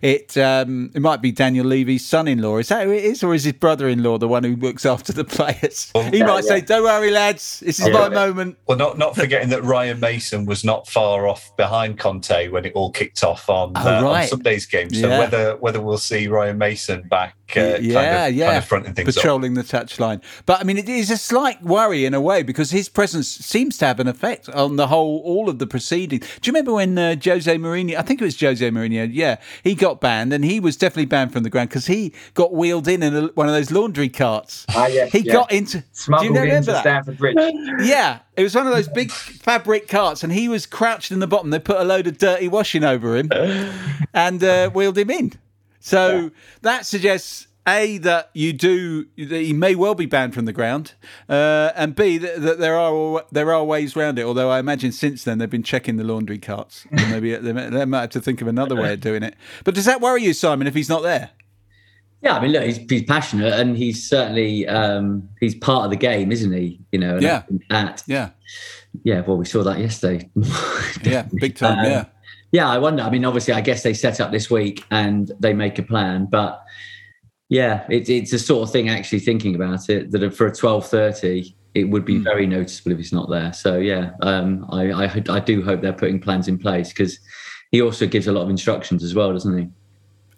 it 0.02 0.37
um, 0.37 0.90
it 0.95 1.00
might 1.00 1.23
be 1.23 1.33
Daniel 1.33 1.66
Levy's 1.66 2.07
son-in-law. 2.07 2.59
Is 2.59 2.69
that 2.69 2.87
who 2.87 2.93
it 2.93 3.05
is, 3.05 3.23
or 3.23 3.35
is 3.35 3.45
his 3.45 3.55
brother-in-law 3.55 4.19
the 4.19 4.28
one 4.28 4.45
who 4.45 4.57
looks 4.57 4.87
after 4.87 5.12
the 5.12 5.25
players? 5.25 5.91
Well, 5.95 6.04
he 6.04 6.19
yeah, 6.19 6.26
might 6.26 6.45
yeah. 6.45 6.50
say, 6.50 6.60
"Don't 6.60 6.84
worry, 6.84 7.10
lads, 7.10 7.60
this 7.60 7.80
is 7.80 7.89
yeah. 7.89 7.93
my 7.93 8.08
moment." 8.08 8.58
Well, 8.67 8.78
not 8.78 8.99
not 8.99 9.17
forgetting 9.17 9.50
that 9.50 9.63
Ryan 9.65 10.00
Mason 10.00 10.47
was 10.47 10.65
not 10.65 10.89
far 10.89 11.26
off 11.26 11.54
behind 11.56 11.99
Conte 11.99 12.49
when 12.49 12.65
it 12.65 12.73
all 12.75 12.91
kicked 12.91 13.25
off 13.25 13.49
on, 13.49 13.73
oh, 13.76 13.80
uh, 13.80 14.02
right. 14.02 14.23
on 14.23 14.28
Sunday's 14.28 14.67
game. 14.67 14.91
So 14.91 15.08
whether 15.08 15.56
whether 15.56 15.80
we'll 15.80 15.99
see 15.99 16.28
Ryan 16.28 16.58
Mason 16.58 17.02
back, 17.08 17.37
uh, 17.54 17.78
yeah, 17.80 17.95
kind 17.95 18.28
of, 18.28 18.35
yeah, 18.35 18.47
kind 18.47 18.59
of 18.59 18.65
fronting 18.65 18.95
things, 18.95 19.15
patrolling 19.15 19.56
up. 19.56 19.67
the 19.67 19.76
touchline. 19.78 20.23
But 20.47 20.61
I 20.61 20.65
mean, 20.65 20.78
it 20.78 20.89
is 20.89 21.11
a 21.11 21.17
slight 21.17 21.63
worry 21.63 22.04
in 22.04 22.15
a 22.15 22.21
way 22.21 22.43
because 22.43 22.71
his 22.71 22.89
presence 22.89 23.28
seems 23.28 23.78
to 23.78 23.87
have 23.87 24.00
an 24.00 24.09
effect 24.09 24.49
on 24.49 24.76
the 24.76 24.89
whole, 24.89 25.21
all 25.25 25.49
of 25.49 25.59
the 25.59 25.67
proceedings. 25.67 26.26
Do 26.41 26.49
you 26.49 26.52
remember 26.52 26.75
when 26.75 26.99
uh, 26.99 27.17
Jose 27.23 27.54
Mourinho? 27.56 27.97
I 27.97 28.02
think 28.02 28.21
it 28.21 28.25
was 28.25 28.39
Jose 28.41 28.69
Mourinho. 28.71 29.09
Yeah, 29.13 29.37
he 29.63 29.75
got 29.75 30.00
banned, 30.00 30.32
and 30.32 30.45
he 30.45 30.59
was 30.59 30.76
definitely 30.76 31.06
banned 31.06 31.32
from 31.32 31.43
the 31.43 31.50
ground 31.50 31.69
because 31.69 31.87
he 31.87 32.13
got 32.35 32.52
wheeled 32.52 32.89
in 32.89 33.02
in 33.02 33.15
a, 33.15 33.26
one 33.35 33.47
of 33.47 33.54
those 33.54 33.71
laundry 33.71 34.09
carts. 34.09 34.67
Ah, 34.71 34.87
yeah, 34.87 35.06
he 35.06 35.21
yeah. 35.21 35.32
got 35.32 35.52
into. 35.52 35.85
Smuggled 35.93 36.28
do 36.28 36.35
you 36.35 36.41
remember 36.41 36.73
that? 36.73 36.80
Stamford 36.80 37.19
Bridge. 37.19 37.37
Yeah, 37.80 38.21
it 38.37 38.43
was 38.43 38.54
one 38.54 38.67
of 38.67 38.73
those 38.73 38.89
big 38.89 39.11
fabric 39.11 39.89
carts, 39.89 40.23
and 40.23 40.32
he 40.32 40.49
was 40.49 40.67
crouched 40.67 41.11
in 41.13 41.21
the 41.21 41.26
bottom. 41.26 41.50
They 41.50 41.59
put 41.59 41.78
a 41.78 41.85
load 41.85 42.06
of 42.06 42.19
dirty 42.19 42.49
washing 42.49 42.85
over 42.85 43.17
him 43.17 43.30
and 44.15 44.43
uh, 44.43 44.71
wheeled 44.71 44.99
him 44.99 45.11
in. 45.11 45.32
So 45.86 46.16
yeah. 46.16 46.28
that 46.62 46.84
suggests 46.84 47.46
a 47.64 47.99
that 47.99 48.30
you 48.34 48.52
do 48.52 49.04
that 49.16 49.30
he 49.30 49.52
may 49.52 49.76
well 49.76 49.94
be 49.94 50.06
banned 50.06 50.34
from 50.34 50.44
the 50.44 50.52
ground, 50.52 50.94
uh, 51.28 51.70
and 51.76 51.94
b 51.94 52.18
that, 52.18 52.42
that, 52.42 52.58
there 52.58 52.76
are 52.76 53.25
there 53.30 53.52
are 53.52 53.62
ways 53.62 53.96
around 53.96 54.18
it. 54.18 54.25
Although 54.25 54.50
I 54.50 54.58
imagine 54.58 54.90
since 54.90 55.22
then 55.22 55.38
they've 55.38 55.49
been 55.49 55.62
checking 55.62 55.96
the 55.96 56.02
laundry 56.02 56.38
carts. 56.38 56.86
maybe 56.90 57.36
they, 57.36 57.52
they 57.52 57.84
might 57.84 58.00
have 58.00 58.10
to 58.10 58.20
think 58.20 58.42
of 58.42 58.49
another 58.49 58.75
way 58.75 58.94
of 58.94 59.00
doing 59.00 59.22
it. 59.22 59.36
But 59.62 59.76
does 59.76 59.84
that 59.84 60.00
worry 60.00 60.25
you, 60.25 60.32
Simon, 60.32 60.66
if 60.66 60.75
he's 60.75 60.88
not 60.88 61.04
there? 61.04 61.30
Yeah, 62.20 62.36
I 62.36 62.40
mean, 62.40 62.50
look, 62.50 62.64
he's, 62.64 62.78
he's 62.78 63.04
passionate 63.04 63.52
and 63.52 63.76
he's 63.76 64.08
certainly 64.08 64.66
um, 64.66 65.28
he's 65.38 65.54
part 65.54 65.84
of 65.84 65.92
the 65.92 65.96
game, 65.96 66.32
isn't 66.32 66.52
he? 66.52 66.80
You 66.90 66.99
know, 66.99 67.18
yeah, 67.20 67.42
at, 67.70 68.02
yeah, 68.08 68.30
yeah. 69.04 69.20
Well, 69.20 69.36
we 69.36 69.44
saw 69.44 69.62
that 69.62 69.78
yesterday. 69.78 70.28
yeah, 71.04 71.28
big 71.32 71.54
time. 71.54 71.78
Um, 71.78 71.84
yeah, 71.84 72.04
yeah. 72.52 72.69
I 72.69 72.78
wonder. 72.78 73.02
I 73.02 73.11
mean, 73.11 73.25
obviously, 73.25 73.54
I 73.54 73.61
guess 73.61 73.82
they 73.82 73.95
set 73.95 74.21
up 74.21 74.30
this 74.32 74.50
week 74.50 74.85
and 74.91 75.30
they 75.41 75.52
make 75.52 75.78
a 75.78 75.82
plan, 75.82 76.26
but 76.30 76.63
yeah, 77.49 77.87
it, 77.89 78.09
it's 78.09 78.32
a 78.32 78.39
sort 78.39 78.69
of 78.69 78.73
thing. 78.73 78.89
Actually, 78.89 79.21
thinking 79.21 79.54
about 79.54 79.89
it, 79.89 80.11
that 80.11 80.35
for 80.35 80.47
a 80.47 80.54
twelve 80.54 80.87
thirty, 80.89 81.56
it 81.75 81.85
would 81.85 82.04
be 82.04 82.17
mm. 82.17 82.25
very 82.25 82.47
noticeable 82.47 82.93
if 82.93 82.99
he's 82.99 83.13
not 83.13 83.30
there. 83.30 83.52
So 83.52 83.78
yeah, 83.78 84.11
um, 84.23 84.67
I, 84.71 85.04
I 85.04 85.23
I 85.28 85.41
do 85.41 85.63
hope 85.63 85.80
they're 85.80 85.93
putting 85.93 86.21
plans 86.21 86.49
in 86.49 86.59
place 86.59 86.89
because 86.89 87.19
he 87.71 87.82
also 87.82 88.06
gives 88.06 88.26
a 88.26 88.32
lot 88.32 88.43
of 88.43 88.50
instructions 88.50 89.04
as 89.04 89.15
well, 89.15 89.32
doesn't 89.32 89.59
he? 89.59 89.69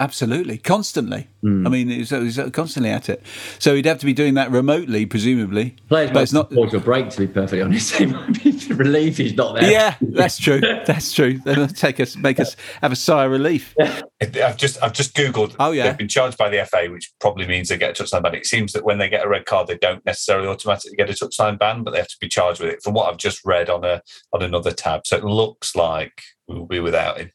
Absolutely, 0.01 0.59
constantly. 0.59 1.27
Mm. 1.43 1.67
I 1.67 1.71
mean, 1.71 1.89
he's, 1.89 2.11
he's, 2.11 2.39
constantly 2.53 2.91
at 2.91 3.09
it. 3.09 3.21
So 3.59 3.75
he'd 3.75 3.87
have 3.87 3.99
to 3.99 4.07
be 4.07 4.13
doing 4.13 4.35
that 4.35 4.51
remotely, 4.51 5.07
presumably. 5.07 5.75
Players 5.89 6.13
but 6.13 6.23
it's 6.23 6.33
not 6.33 6.53
pause 6.53 6.73
your 6.73 6.81
break. 6.81 7.11
To 7.11 7.19
be 7.19 7.27
perfectly 7.27 7.63
honest, 7.63 7.99
they 7.99 8.07
might 8.07 8.43
be 8.43 8.53
relieved 8.75 9.19
he's 9.19 9.35
not 9.35 9.57
there. 9.57 9.71
Yeah, 9.71 9.97
that's 10.01 10.39
true. 10.39 10.61
that's 10.61 11.13
true. 11.13 11.39
They'll 11.39 11.67
take 11.67 11.99
us, 11.99 12.17
make 12.17 12.39
us 12.39 12.55
have 12.81 12.93
a 12.93 12.97
sigh 12.97 13.25
of 13.25 13.33
relief. 13.33 13.75
I've 14.21 14.57
just, 14.57 14.81
I've 14.83 14.93
just 14.93 15.17
googled. 15.17 15.57
Oh 15.59 15.73
yeah, 15.73 15.89
they've 15.89 15.99
been 15.99 16.09
charged 16.09 16.39
by 16.39 16.49
the 16.49 16.65
FA, 16.65 16.87
which 16.91 17.13
probably 17.19 17.49
means 17.49 17.69
they 17.69 17.77
get 17.77 17.99
a 17.99 18.03
touchline 18.03 18.23
ban. 18.23 18.37
It 18.37 18.47
seems 18.47 18.73
that 18.75 18.85
when 18.85 18.99
they 18.99 19.09
get 19.09 19.27
a 19.27 19.29
red 19.29 19.47
card, 19.47 19.67
they 19.67 19.79
don't 19.79 20.05
necessarily 20.07 20.47
automatically 20.47 20.97
get 20.97 21.11
a 21.11 21.13
touchline 21.13 21.59
ban, 21.59 21.83
but 21.83 21.91
they 21.91 21.99
have 21.99 22.09
to 22.09 22.19
be 22.21 22.29
charged 22.29 22.61
with 22.61 22.71
it. 22.71 22.83
From 22.85 22.95
what 22.95 23.11
I've 23.11 23.19
just 23.19 23.45
read 23.45 23.69
on 23.69 23.85
a 23.85 24.03
on 24.33 24.43
another 24.43 24.71
tab, 24.71 25.07
so 25.09 25.17
it 25.17 25.25
looks 25.25 25.75
like 25.75 26.23
we 26.47 26.55
will 26.55 26.67
be 26.67 26.81
without 26.81 27.19
him. 27.19 27.33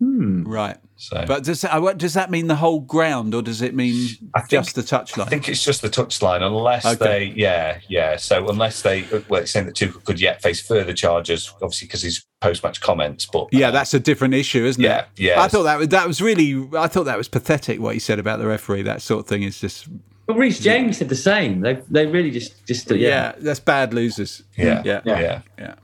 Hmm. 0.00 0.44
Right. 0.44 0.78
So, 0.96 1.24
but 1.26 1.44
does 1.44 1.60
that, 1.60 1.98
does 1.98 2.14
that 2.14 2.30
mean 2.30 2.46
the 2.46 2.56
whole 2.56 2.80
ground, 2.80 3.34
or 3.34 3.42
does 3.42 3.60
it 3.60 3.74
mean 3.74 4.08
think, 4.08 4.48
just 4.48 4.74
the 4.74 4.82
touchline? 4.82 5.26
I 5.26 5.26
think 5.26 5.48
it's 5.48 5.62
just 5.62 5.82
the 5.82 5.88
touchline, 5.88 6.42
unless 6.42 6.86
okay. 6.86 6.96
they, 6.96 7.24
yeah, 7.36 7.80
yeah. 7.88 8.16
So 8.16 8.48
unless 8.48 8.82
they, 8.82 9.06
well, 9.28 9.42
it's 9.42 9.50
saying 9.50 9.66
that 9.66 9.74
Tuchel 9.74 10.02
could 10.04 10.20
yet 10.20 10.42
face 10.42 10.60
further 10.60 10.92
charges, 10.94 11.52
obviously 11.62 11.86
because 11.86 12.02
his 12.02 12.24
post-match 12.40 12.80
comments. 12.80 13.26
But 13.26 13.48
yeah, 13.52 13.68
uh, 13.68 13.70
that's 13.72 13.94
a 13.94 14.00
different 14.00 14.34
issue, 14.34 14.64
isn't 14.64 14.82
yeah, 14.82 15.00
it? 15.00 15.06
Yeah, 15.16 15.34
yeah. 15.34 15.42
I 15.42 15.48
thought 15.48 15.64
that 15.64 15.78
was, 15.78 15.88
that 15.88 16.06
was 16.06 16.20
really, 16.20 16.68
I 16.76 16.86
thought 16.86 17.04
that 17.04 17.18
was 17.18 17.28
pathetic 17.28 17.80
what 17.80 17.94
he 17.94 18.00
said 18.00 18.18
about 18.18 18.38
the 18.38 18.46
referee. 18.46 18.82
That 18.82 19.02
sort 19.02 19.20
of 19.20 19.26
thing 19.26 19.42
is 19.42 19.60
just. 19.60 19.86
But 20.26 20.36
Reece 20.36 20.60
James 20.60 20.98
said 20.98 21.08
the 21.08 21.16
same. 21.16 21.60
They 21.60 21.82
they 21.90 22.06
really 22.06 22.30
just 22.30 22.66
just 22.66 22.90
yeah. 22.90 22.96
yeah 22.96 23.32
that's 23.38 23.60
bad 23.60 23.92
losers. 23.92 24.42
Yeah, 24.56 24.82
yeah, 24.84 25.00
yeah, 25.04 25.20
yeah. 25.20 25.42
yeah. 25.58 25.74